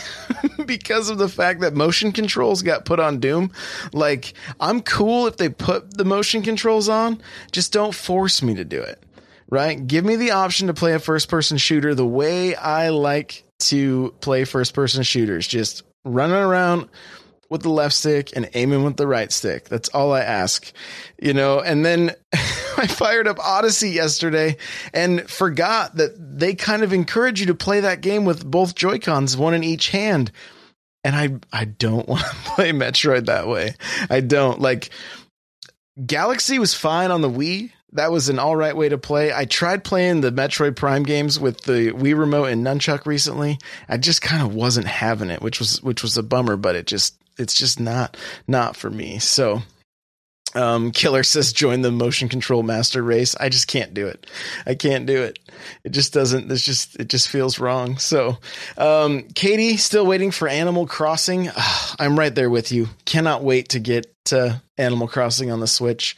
because 0.66 1.08
of 1.08 1.18
the 1.18 1.28
fact 1.28 1.60
that 1.60 1.74
motion 1.74 2.12
controls 2.12 2.62
got 2.62 2.84
put 2.84 3.00
on 3.00 3.18
Doom. 3.18 3.50
Like, 3.92 4.34
I'm 4.60 4.82
cool 4.82 5.26
if 5.26 5.38
they 5.38 5.48
put 5.48 5.96
the 5.96 6.04
motion 6.04 6.42
controls 6.42 6.88
on, 6.88 7.20
just 7.50 7.72
don't 7.72 7.94
force 7.94 8.42
me 8.42 8.54
to 8.54 8.64
do 8.64 8.80
it 8.80 9.02
right? 9.48 9.86
Give 9.86 10.04
me 10.04 10.16
the 10.16 10.32
option 10.32 10.66
to 10.66 10.74
play 10.74 10.94
a 10.94 10.98
first 10.98 11.28
person 11.28 11.56
shooter 11.58 11.94
the 11.94 12.06
way 12.06 12.54
I 12.54 12.90
like 12.90 13.44
to 13.60 14.14
play 14.20 14.44
first 14.44 14.74
person 14.74 15.02
shooters. 15.02 15.46
Just 15.46 15.82
running 16.04 16.36
around 16.36 16.88
with 17.50 17.62
the 17.62 17.70
left 17.70 17.94
stick 17.94 18.30
and 18.36 18.48
aiming 18.54 18.84
with 18.84 18.96
the 18.96 19.06
right 19.06 19.32
stick. 19.32 19.68
That's 19.68 19.88
all 19.90 20.12
I 20.12 20.20
ask, 20.20 20.70
you 21.20 21.32
know. 21.32 21.60
And 21.60 21.84
then 21.84 22.14
I 22.32 22.86
fired 22.86 23.26
up 23.26 23.38
Odyssey 23.38 23.90
yesterday 23.90 24.56
and 24.92 25.28
forgot 25.28 25.96
that 25.96 26.38
they 26.38 26.54
kind 26.54 26.82
of 26.82 26.92
encourage 26.92 27.40
you 27.40 27.46
to 27.46 27.54
play 27.54 27.80
that 27.80 28.00
game 28.00 28.24
with 28.24 28.48
both 28.48 28.74
Joy 28.74 28.98
Cons, 28.98 29.36
one 29.36 29.54
in 29.54 29.64
each 29.64 29.88
hand. 29.88 30.30
And 31.04 31.16
I 31.16 31.58
I 31.58 31.64
don't 31.64 32.08
want 32.08 32.24
to 32.24 32.34
play 32.54 32.72
Metroid 32.72 33.26
that 33.26 33.48
way. 33.48 33.74
I 34.10 34.20
don't 34.20 34.60
like. 34.60 34.90
Galaxy 36.04 36.60
was 36.60 36.74
fine 36.74 37.10
on 37.10 37.22
the 37.22 37.30
Wii 37.30 37.72
that 37.92 38.12
was 38.12 38.28
an 38.28 38.38
all 38.38 38.56
right 38.56 38.76
way 38.76 38.88
to 38.88 38.98
play. 38.98 39.32
I 39.32 39.44
tried 39.44 39.84
playing 39.84 40.20
the 40.20 40.32
Metroid 40.32 40.76
Prime 40.76 41.04
games 41.04 41.40
with 41.40 41.62
the 41.62 41.92
Wii 41.92 42.18
remote 42.18 42.46
and 42.46 42.64
nunchuck 42.64 43.06
recently. 43.06 43.58
I 43.88 43.96
just 43.96 44.22
kind 44.22 44.42
of 44.42 44.54
wasn't 44.54 44.86
having 44.86 45.30
it, 45.30 45.40
which 45.40 45.58
was 45.58 45.82
which 45.82 46.02
was 46.02 46.16
a 46.16 46.22
bummer, 46.22 46.56
but 46.56 46.76
it 46.76 46.86
just 46.86 47.16
it's 47.38 47.54
just 47.54 47.80
not 47.80 48.16
not 48.46 48.76
for 48.76 48.90
me. 48.90 49.18
So 49.18 49.62
um, 50.54 50.90
Killer 50.92 51.22
says 51.22 51.52
join 51.52 51.82
the 51.82 51.90
motion 51.90 52.28
control 52.28 52.62
master 52.62 53.02
race. 53.02 53.34
I 53.38 53.48
just 53.48 53.68
can't 53.68 53.94
do 53.94 54.06
it. 54.06 54.26
I 54.66 54.74
can't 54.74 55.06
do 55.06 55.22
it. 55.22 55.38
It 55.84 55.90
just 55.90 56.12
doesn't. 56.12 56.50
It's 56.50 56.64
just 56.64 56.96
it 56.96 57.08
just 57.08 57.28
feels 57.28 57.58
wrong. 57.58 57.98
So, 57.98 58.38
um, 58.76 59.22
Katie 59.34 59.76
still 59.76 60.06
waiting 60.06 60.30
for 60.30 60.48
Animal 60.48 60.86
Crossing. 60.86 61.50
I'm 61.98 62.18
right 62.18 62.34
there 62.34 62.50
with 62.50 62.70
you. 62.70 62.88
Cannot 63.06 63.42
wait 63.42 63.70
to 63.70 63.78
get 63.78 64.12
Animal 64.76 65.08
Crossing 65.08 65.50
on 65.50 65.60
the 65.60 65.66
Switch 65.66 66.16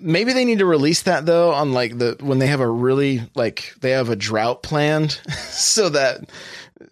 maybe 0.00 0.32
they 0.32 0.44
need 0.44 0.58
to 0.58 0.66
release 0.66 1.02
that 1.02 1.26
though 1.26 1.52
on 1.52 1.72
like 1.72 1.96
the 1.98 2.16
when 2.20 2.38
they 2.38 2.46
have 2.46 2.60
a 2.60 2.68
really 2.68 3.22
like 3.34 3.74
they 3.80 3.90
have 3.90 4.08
a 4.08 4.16
drought 4.16 4.62
planned 4.62 5.12
so 5.50 5.88
that 5.88 6.28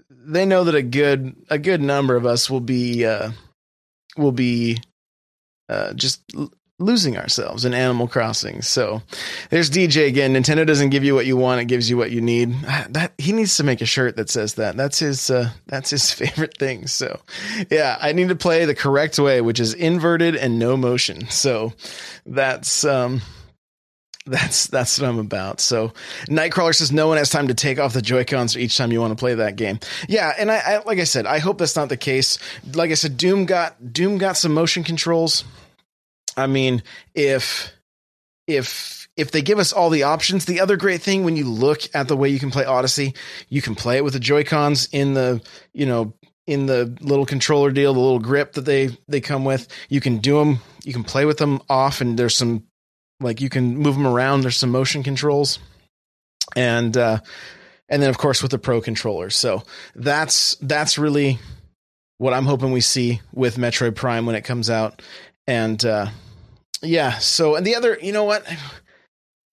they 0.09 0.47
know 0.47 0.65
that 0.65 0.75
a 0.75 0.83
good 0.83 1.35
a 1.49 1.59
good 1.59 1.81
number 1.81 2.17
of 2.17 2.27
us 2.27 2.49
will 2.49 2.61
be 2.61 3.05
uh 3.05 3.31
will 4.17 4.33
be 4.33 4.79
uh 5.69 5.93
just 5.95 6.23
losing 6.81 7.17
ourselves 7.17 7.65
in 7.65 7.75
Animal 7.75 8.09
Crossing. 8.09 8.63
So 8.63 9.03
there's 9.51 9.71
DJ 9.71 10.09
again. 10.09 10.35
Nintendo 10.35 10.67
doesn't 10.67 10.91
give 10.91 11.05
you 11.05 11.15
what 11.15 11.27
you 11.27 11.37
want; 11.37 11.61
it 11.61 11.67
gives 11.67 11.89
you 11.89 11.97
what 11.97 12.11
you 12.11 12.21
need. 12.21 12.53
That 12.91 13.13
he 13.19 13.33
needs 13.33 13.57
to 13.59 13.65
make 13.65 13.81
a 13.81 13.87
shirt 13.87 14.17
that 14.17 14.31
says 14.31 14.55
that. 14.55 14.77
That's 14.77 14.99
his. 14.99 15.31
Uh, 15.31 15.51
that's 15.67 15.91
his 15.91 16.11
favorite 16.13 16.57
thing. 16.59 16.87
So 16.89 17.21
yeah, 17.71 17.97
I 18.01 18.13
need 18.13 18.31
to 18.31 18.37
play 18.37 18.65
the 18.65 18.75
correct 18.75 19.19
way, 19.19 19.41
which 19.41 19.61
is 19.61 19.75
inverted 19.75 20.35
and 20.35 20.59
no 20.59 20.77
motion. 20.77 21.29
So 21.29 21.75
that's 22.27 22.85
um. 22.85 23.21
That's 24.27 24.67
that's 24.67 25.01
what 25.01 25.09
I'm 25.09 25.19
about. 25.19 25.61
So 25.61 25.93
Nightcrawler 26.27 26.75
says 26.75 26.93
no 26.93 27.09
one 27.09 27.17
has 27.17 27.31
time 27.31 27.49
to 27.49 27.55
take 27.55 27.79
off 27.79 27.95
the 27.95 28.03
Joy 28.03 28.25
Cons 28.25 28.57
each 28.57 28.77
time 28.77 28.93
you 28.93 29.01
want 29.01 29.13
to 29.13 29.17
play 29.17 29.35
that 29.35 29.57
game. 29.57 29.81
Yeah, 30.09 30.33
and 30.39 30.53
I, 30.53 30.59
I 30.59 30.83
like 30.85 30.99
I 30.99 31.05
said, 31.05 31.27
I 31.27 31.39
hope 31.39 31.59
that's 31.59 31.75
not 31.75 31.89
the 31.89 31.97
case. 31.97 32.39
Like 32.75 32.91
I 32.91 32.95
said, 32.95 33.17
Doom 33.17 33.47
got 33.47 33.93
Doom 33.93 34.19
got 34.19 34.37
some 34.37 34.53
motion 34.53 34.85
controls 34.85 35.45
I 36.41 36.47
mean, 36.47 36.83
if 37.15 37.73
if 38.47 39.09
if 39.17 39.31
they 39.31 39.43
give 39.43 39.59
us 39.59 39.73
all 39.73 39.91
the 39.91 40.05
options, 40.05 40.45
the 40.45 40.61
other 40.61 40.77
great 40.77 41.03
thing 41.03 41.25
when 41.25 41.37
you 41.37 41.45
look 41.45 41.83
at 41.95 42.09
the 42.09 42.17
way 42.17 42.29
you 42.29 42.39
can 42.39 42.51
play 42.51 42.65
Odyssey, 42.65 43.15
you 43.49 43.63
can 43.63 43.75
play 43.75 43.97
it 43.97 44.05
with 44.05 44.15
the 44.15 44.21
Joy 44.21 44.45
Cons 44.45 44.89
in 44.93 45.15
the 45.15 45.43
you 45.73 45.87
know 45.87 46.15
in 46.47 46.67
the 46.67 46.97
little 47.01 47.27
controller 47.27 47.71
deal, 47.71 47.95
the 47.95 48.01
little 48.01 48.19
grip 48.19 48.55
that 48.55 48.63
they 48.65 48.97
they 49.09 49.21
come 49.21 49.45
with. 49.45 49.69
You 49.89 50.01
can 50.01 50.19
do 50.19 50.39
them. 50.39 50.61
You 50.85 50.93
can 50.93 51.05
play 51.05 51.25
with 51.25 51.39
them 51.39 51.61
off, 51.69 52.01
and 52.01 52.19
there's 52.19 52.37
some 52.37 52.65
like 53.21 53.41
you 53.41 53.49
can 53.49 53.77
move 53.77 53.95
them 53.95 54.07
around. 54.07 54.41
There's 54.41 54.57
some 54.57 54.71
motion 54.71 55.03
controls, 55.03 55.59
and 56.57 56.97
uh, 56.97 57.21
and 57.89 58.03
then 58.03 58.11
of 58.11 58.19
course 58.19 58.43
with 58.43 58.51
the 58.51 58.59
Pro 58.59 58.81
controller. 58.81 59.31
So 59.31 59.63
that's 59.95 60.57
that's 60.57 60.99
really 60.99 61.39
what 62.19 62.35
I'm 62.35 62.47
hoping 62.47 62.73
we 62.73 62.81
see 62.81 63.21
with 63.33 63.57
Metroid 63.57 63.95
Prime 63.95 64.27
when 64.27 64.35
it 64.35 64.43
comes 64.43 64.71
out, 64.71 65.03
and. 65.47 65.85
uh 65.85 66.07
yeah. 66.83 67.19
So, 67.19 67.57
and 67.57 67.67
the 67.67 67.75
other, 67.75 67.99
you 68.01 68.13
know 68.13 68.25
what? 68.25 68.45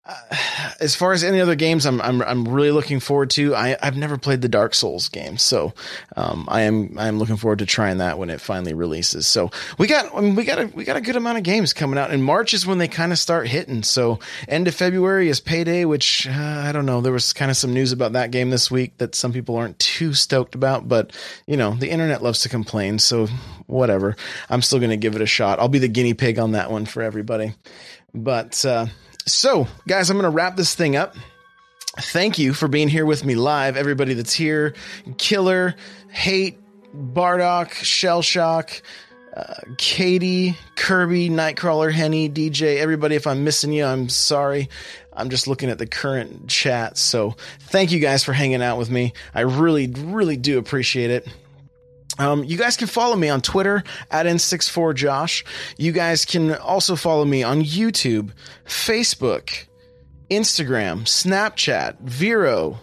As 0.79 0.95
far 0.95 1.13
as 1.13 1.23
any 1.23 1.41
other 1.41 1.55
games, 1.55 1.85
I'm 1.85 1.99
I'm 2.01 2.21
I'm 2.21 2.47
really 2.47 2.71
looking 2.71 2.99
forward 2.99 3.31
to. 3.31 3.55
I 3.55 3.77
I've 3.81 3.97
never 3.97 4.17
played 4.17 4.41
the 4.41 4.49
Dark 4.49 4.73
Souls 4.73 5.09
game, 5.09 5.37
so 5.37 5.73
um, 6.15 6.47
I 6.49 6.61
am 6.61 6.97
I 6.97 7.07
am 7.07 7.17
looking 7.17 7.37
forward 7.37 7.59
to 7.59 7.65
trying 7.65 7.97
that 7.97 8.19
when 8.19 8.29
it 8.29 8.39
finally 8.39 8.73
releases. 8.73 9.27
So 9.27 9.49
we 9.77 9.87
got 9.87 10.13
I 10.15 10.21
mean, 10.21 10.35
we 10.35 10.43
got 10.45 10.59
a 10.59 10.67
we 10.67 10.83
got 10.83 10.97
a 10.97 11.01
good 11.01 11.15
amount 11.15 11.39
of 11.39 11.43
games 11.43 11.73
coming 11.73 11.97
out, 11.97 12.11
and 12.11 12.23
March 12.23 12.53
is 12.53 12.65
when 12.65 12.77
they 12.77 12.87
kind 12.87 13.11
of 13.11 13.19
start 13.19 13.47
hitting. 13.47 13.83
So 13.83 14.19
end 14.47 14.67
of 14.67 14.75
February 14.75 15.29
is 15.29 15.39
Payday, 15.39 15.85
which 15.85 16.27
uh, 16.27 16.63
I 16.65 16.71
don't 16.71 16.85
know. 16.85 17.01
There 17.01 17.13
was 17.13 17.33
kind 17.33 17.49
of 17.49 17.57
some 17.57 17.73
news 17.73 17.91
about 17.91 18.13
that 18.13 18.31
game 18.31 18.49
this 18.49 18.69
week 18.69 18.97
that 18.99 19.15
some 19.15 19.33
people 19.33 19.55
aren't 19.55 19.79
too 19.79 20.13
stoked 20.13 20.55
about, 20.55 20.87
but 20.87 21.11
you 21.47 21.57
know 21.57 21.73
the 21.73 21.89
internet 21.89 22.21
loves 22.21 22.41
to 22.41 22.49
complain, 22.49 22.99
so 22.99 23.27
whatever. 23.65 24.15
I'm 24.49 24.61
still 24.61 24.79
going 24.79 24.91
to 24.91 24.97
give 24.97 25.15
it 25.15 25.21
a 25.21 25.27
shot. 25.27 25.59
I'll 25.59 25.67
be 25.69 25.79
the 25.79 25.87
guinea 25.87 26.13
pig 26.13 26.37
on 26.37 26.51
that 26.51 26.71
one 26.71 26.85
for 26.85 27.01
everybody, 27.01 27.55
but. 28.13 28.63
Uh, 28.63 28.85
so, 29.27 29.67
guys, 29.87 30.09
I'm 30.09 30.17
going 30.17 30.29
to 30.29 30.35
wrap 30.35 30.55
this 30.55 30.73
thing 30.73 30.95
up. 30.95 31.15
Thank 31.99 32.37
you 32.37 32.53
for 32.53 32.67
being 32.67 32.87
here 32.87 33.05
with 33.05 33.25
me 33.25 33.35
live. 33.35 33.75
Everybody 33.75 34.13
that's 34.13 34.33
here 34.33 34.73
Killer, 35.17 35.75
Hate, 36.09 36.59
Bardock, 36.95 37.71
Shell 37.71 38.21
Shock, 38.21 38.81
uh, 39.35 39.55
Katie, 39.77 40.55
Kirby, 40.75 41.29
Nightcrawler, 41.29 41.91
Henny, 41.91 42.29
DJ, 42.29 42.77
everybody. 42.77 43.15
If 43.15 43.27
I'm 43.27 43.43
missing 43.43 43.73
you, 43.73 43.83
I'm 43.83 44.09
sorry. 44.09 44.69
I'm 45.11 45.29
just 45.29 45.47
looking 45.47 45.69
at 45.69 45.79
the 45.79 45.87
current 45.87 46.47
chat. 46.47 46.97
So, 46.97 47.35
thank 47.59 47.91
you 47.91 47.99
guys 47.99 48.23
for 48.23 48.33
hanging 48.33 48.61
out 48.61 48.77
with 48.77 48.89
me. 48.89 49.13
I 49.33 49.41
really, 49.41 49.87
really 49.87 50.37
do 50.37 50.59
appreciate 50.59 51.09
it. 51.09 51.27
Um, 52.19 52.43
you 52.43 52.57
guys 52.57 52.77
can 52.77 52.87
follow 52.87 53.15
me 53.15 53.29
on 53.29 53.41
Twitter 53.41 53.83
at 54.09 54.25
N64Josh. 54.25 55.43
You 55.77 55.91
guys 55.91 56.25
can 56.25 56.55
also 56.55 56.95
follow 56.95 57.25
me 57.25 57.43
on 57.43 57.61
YouTube, 57.61 58.31
Facebook, 58.65 59.65
Instagram, 60.29 61.01
Snapchat, 61.03 61.99
Vero, 61.99 62.79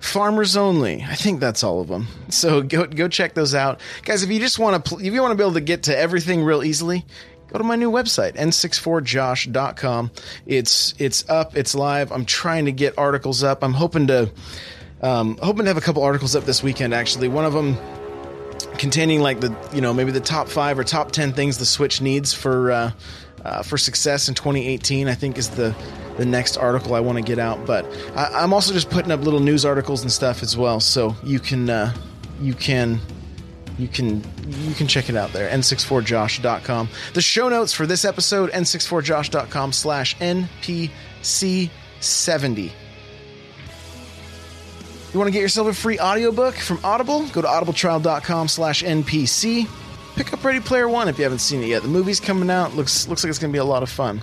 Farmers 0.00 0.56
Only. 0.56 1.02
I 1.02 1.14
think 1.14 1.40
that's 1.40 1.62
all 1.62 1.80
of 1.80 1.88
them. 1.88 2.06
So 2.28 2.62
go 2.62 2.86
go 2.86 3.08
check 3.08 3.34
those 3.34 3.54
out, 3.54 3.80
guys. 4.02 4.22
If 4.22 4.30
you 4.30 4.40
just 4.40 4.58
want 4.58 4.84
to, 4.84 4.96
if 4.98 5.12
you 5.12 5.20
want 5.20 5.32
to 5.32 5.36
be 5.36 5.42
able 5.42 5.54
to 5.54 5.60
get 5.60 5.84
to 5.84 5.96
everything 5.96 6.42
real 6.42 6.62
easily, 6.62 7.04
go 7.48 7.58
to 7.58 7.64
my 7.64 7.76
new 7.76 7.90
website 7.90 8.34
n64josh.com. 8.36 10.10
It's 10.46 10.94
it's 10.98 11.28
up, 11.28 11.56
it's 11.56 11.74
live. 11.74 12.12
I'm 12.12 12.24
trying 12.24 12.66
to 12.66 12.72
get 12.72 12.96
articles 12.98 13.42
up. 13.42 13.62
I'm 13.62 13.72
hoping 13.74 14.06
to 14.08 14.30
um, 15.02 15.38
hoping 15.42 15.64
to 15.64 15.68
have 15.68 15.76
a 15.76 15.82
couple 15.82 16.02
articles 16.02 16.34
up 16.36 16.44
this 16.44 16.62
weekend. 16.62 16.94
Actually, 16.94 17.28
one 17.28 17.44
of 17.44 17.52
them 17.52 17.76
containing 18.76 19.20
like 19.20 19.40
the 19.40 19.56
you 19.72 19.80
know 19.80 19.92
maybe 19.92 20.12
the 20.12 20.20
top 20.20 20.48
five 20.48 20.78
or 20.78 20.84
top 20.84 21.12
ten 21.12 21.32
things 21.32 21.58
the 21.58 21.66
Switch 21.66 22.00
needs 22.00 22.32
for 22.32 22.70
uh, 22.70 22.92
uh, 23.44 23.62
for 23.62 23.78
success 23.78 24.28
in 24.28 24.34
2018. 24.34 25.08
I 25.08 25.14
think 25.14 25.38
is 25.38 25.50
the 25.50 25.74
the 26.16 26.26
next 26.26 26.56
article 26.56 26.94
I 26.94 27.00
want 27.00 27.18
to 27.18 27.24
get 27.24 27.38
out. 27.38 27.66
But 27.66 27.84
I, 28.14 28.42
am 28.42 28.52
also 28.52 28.72
just 28.72 28.90
putting 28.90 29.12
up 29.12 29.20
little 29.20 29.40
news 29.40 29.64
articles 29.64 30.02
and 30.02 30.10
stuff 30.10 30.42
as 30.42 30.56
well, 30.56 30.80
so 30.80 31.14
you 31.22 31.40
can 31.40 31.68
uh, 31.68 31.94
you 32.40 32.54
can 32.54 33.00
you 33.78 33.88
can 33.88 34.22
you 34.46 34.74
can 34.74 34.86
check 34.86 35.08
it 35.10 35.16
out 35.16 35.32
there 35.32 35.50
n64josh.com 35.50 36.88
the 37.14 37.20
show 37.20 37.48
notes 37.48 37.72
for 37.72 37.86
this 37.86 38.04
episode 38.04 38.50
n64josh.com 38.52 39.72
slash 39.72 40.16
npc70 40.16 40.90
you 45.16 45.20
want 45.20 45.28
to 45.28 45.32
get 45.32 45.40
yourself 45.40 45.66
a 45.66 45.72
free 45.72 45.98
audiobook 45.98 46.56
from 46.56 46.78
Audible? 46.84 47.26
Go 47.28 47.40
to 47.40 47.48
audibletrial.com 47.48 48.48
slash 48.48 48.82
NPC. 48.82 49.66
pick 50.14 50.30
up 50.30 50.44
Ready 50.44 50.60
Player 50.60 50.90
One 50.90 51.08
if 51.08 51.16
you 51.16 51.24
haven't 51.24 51.38
seen 51.38 51.62
it 51.62 51.68
yet. 51.68 51.80
The 51.80 51.88
movie's 51.88 52.20
coming 52.20 52.50
out. 52.50 52.74
looks 52.74 53.08
looks 53.08 53.24
like 53.24 53.30
it's 53.30 53.38
going 53.38 53.50
to 53.50 53.56
be 53.56 53.58
a 53.58 53.64
lot 53.64 53.82
of 53.82 53.88
fun. 53.88 54.20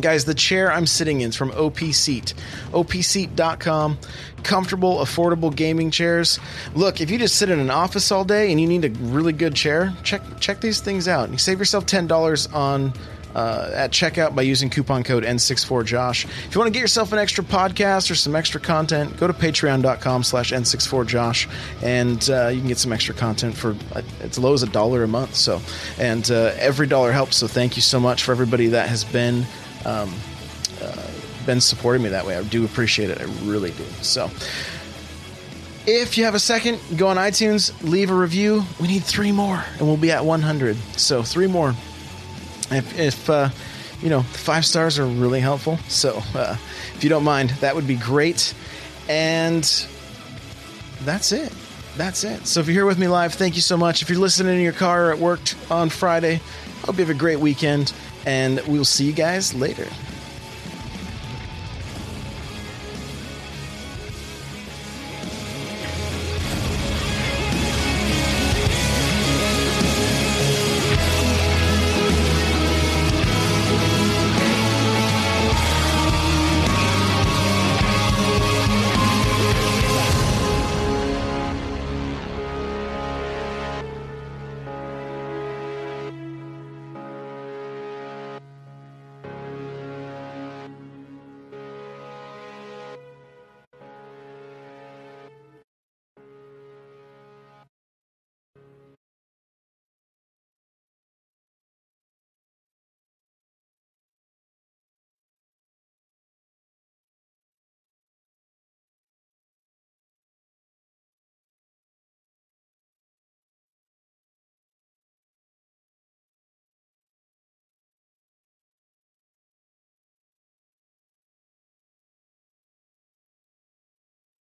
Guys, 0.00 0.24
the 0.24 0.32
chair 0.32 0.72
I'm 0.72 0.86
sitting 0.86 1.20
in 1.20 1.28
is 1.28 1.36
from 1.36 1.50
OP 1.50 1.80
Seat. 1.80 2.32
OPSeat.com. 2.72 3.98
Comfortable, 4.42 4.98
affordable 5.00 5.54
gaming 5.54 5.90
chairs. 5.90 6.40
Look, 6.74 7.02
if 7.02 7.10
you 7.10 7.18
just 7.18 7.36
sit 7.36 7.50
in 7.50 7.58
an 7.58 7.70
office 7.70 8.10
all 8.10 8.24
day 8.24 8.50
and 8.50 8.58
you 8.58 8.66
need 8.66 8.86
a 8.86 8.90
really 8.90 9.34
good 9.34 9.54
chair, 9.54 9.92
check 10.02 10.22
check 10.40 10.62
these 10.62 10.80
things 10.80 11.08
out. 11.08 11.30
You 11.30 11.36
save 11.36 11.58
yourself 11.58 11.84
ten 11.84 12.06
dollars 12.06 12.46
on 12.46 12.94
uh, 13.36 13.70
at 13.74 13.90
checkout 13.90 14.34
by 14.34 14.40
using 14.40 14.70
coupon 14.70 15.04
code 15.04 15.22
N64Josh. 15.22 16.24
If 16.24 16.54
you 16.54 16.58
want 16.58 16.68
to 16.68 16.72
get 16.72 16.80
yourself 16.80 17.12
an 17.12 17.18
extra 17.18 17.44
podcast 17.44 18.10
or 18.10 18.14
some 18.14 18.34
extra 18.34 18.58
content, 18.58 19.14
go 19.18 19.26
to 19.26 19.34
patreon.com 19.34 20.24
slash 20.24 20.52
N64Josh 20.52 21.46
and 21.82 22.30
uh, 22.30 22.48
you 22.48 22.60
can 22.60 22.68
get 22.68 22.78
some 22.78 22.94
extra 22.94 23.14
content 23.14 23.54
for 23.54 23.76
uh, 23.94 24.00
as 24.20 24.38
low 24.38 24.54
as 24.54 24.62
a 24.62 24.68
dollar 24.70 25.04
a 25.04 25.08
month. 25.08 25.34
So, 25.34 25.60
and 25.98 26.28
uh, 26.30 26.54
every 26.56 26.86
dollar 26.86 27.12
helps. 27.12 27.36
So 27.36 27.46
thank 27.46 27.76
you 27.76 27.82
so 27.82 28.00
much 28.00 28.22
for 28.22 28.32
everybody 28.32 28.68
that 28.68 28.88
has 28.88 29.04
been 29.04 29.44
um, 29.84 30.14
uh, 30.82 31.10
been 31.44 31.60
supporting 31.60 32.02
me 32.02 32.08
that 32.08 32.24
way. 32.24 32.36
I 32.38 32.42
do 32.42 32.64
appreciate 32.64 33.10
it. 33.10 33.20
I 33.20 33.24
really 33.44 33.70
do. 33.72 33.84
So. 34.00 34.30
If 35.88 36.18
you 36.18 36.24
have 36.24 36.34
a 36.34 36.40
second, 36.40 36.80
go 36.96 37.06
on 37.06 37.16
iTunes, 37.16 37.72
leave 37.80 38.10
a 38.10 38.14
review. 38.14 38.64
We 38.80 38.88
need 38.88 39.04
three 39.04 39.30
more, 39.30 39.64
and 39.78 39.82
we'll 39.82 39.96
be 39.96 40.10
at 40.10 40.24
100. 40.24 40.76
So, 40.96 41.22
three 41.22 41.46
more 41.46 41.76
if, 42.70 42.98
if 42.98 43.30
uh, 43.30 43.48
you 44.02 44.10
know 44.10 44.22
five 44.22 44.64
stars 44.64 44.98
are 44.98 45.06
really 45.06 45.40
helpful. 45.40 45.78
So 45.88 46.22
uh, 46.34 46.56
if 46.94 47.02
you 47.02 47.10
don't 47.10 47.24
mind 47.24 47.50
that 47.60 47.74
would 47.74 47.86
be 47.86 47.96
great. 47.96 48.54
And 49.08 49.62
that's 51.02 51.30
it. 51.30 51.52
That's 51.96 52.24
it. 52.24 52.46
So 52.46 52.60
if 52.60 52.66
you're 52.66 52.74
here 52.74 52.86
with 52.86 52.98
me 52.98 53.08
live 53.08 53.34
thank 53.34 53.54
you 53.54 53.62
so 53.62 53.76
much. 53.76 54.02
If 54.02 54.10
you're 54.10 54.18
listening 54.18 54.56
in 54.56 54.62
your 54.62 54.72
car 54.72 55.08
or 55.08 55.12
at 55.12 55.18
work 55.18 55.40
on 55.70 55.88
friday 55.88 56.40
hope 56.86 56.98
you 56.98 57.04
have 57.04 57.14
a 57.14 57.18
great 57.18 57.40
weekend 57.40 57.92
and 58.26 58.60
we'll 58.68 58.84
see 58.84 59.04
you 59.04 59.12
guys 59.12 59.52
later 59.54 59.88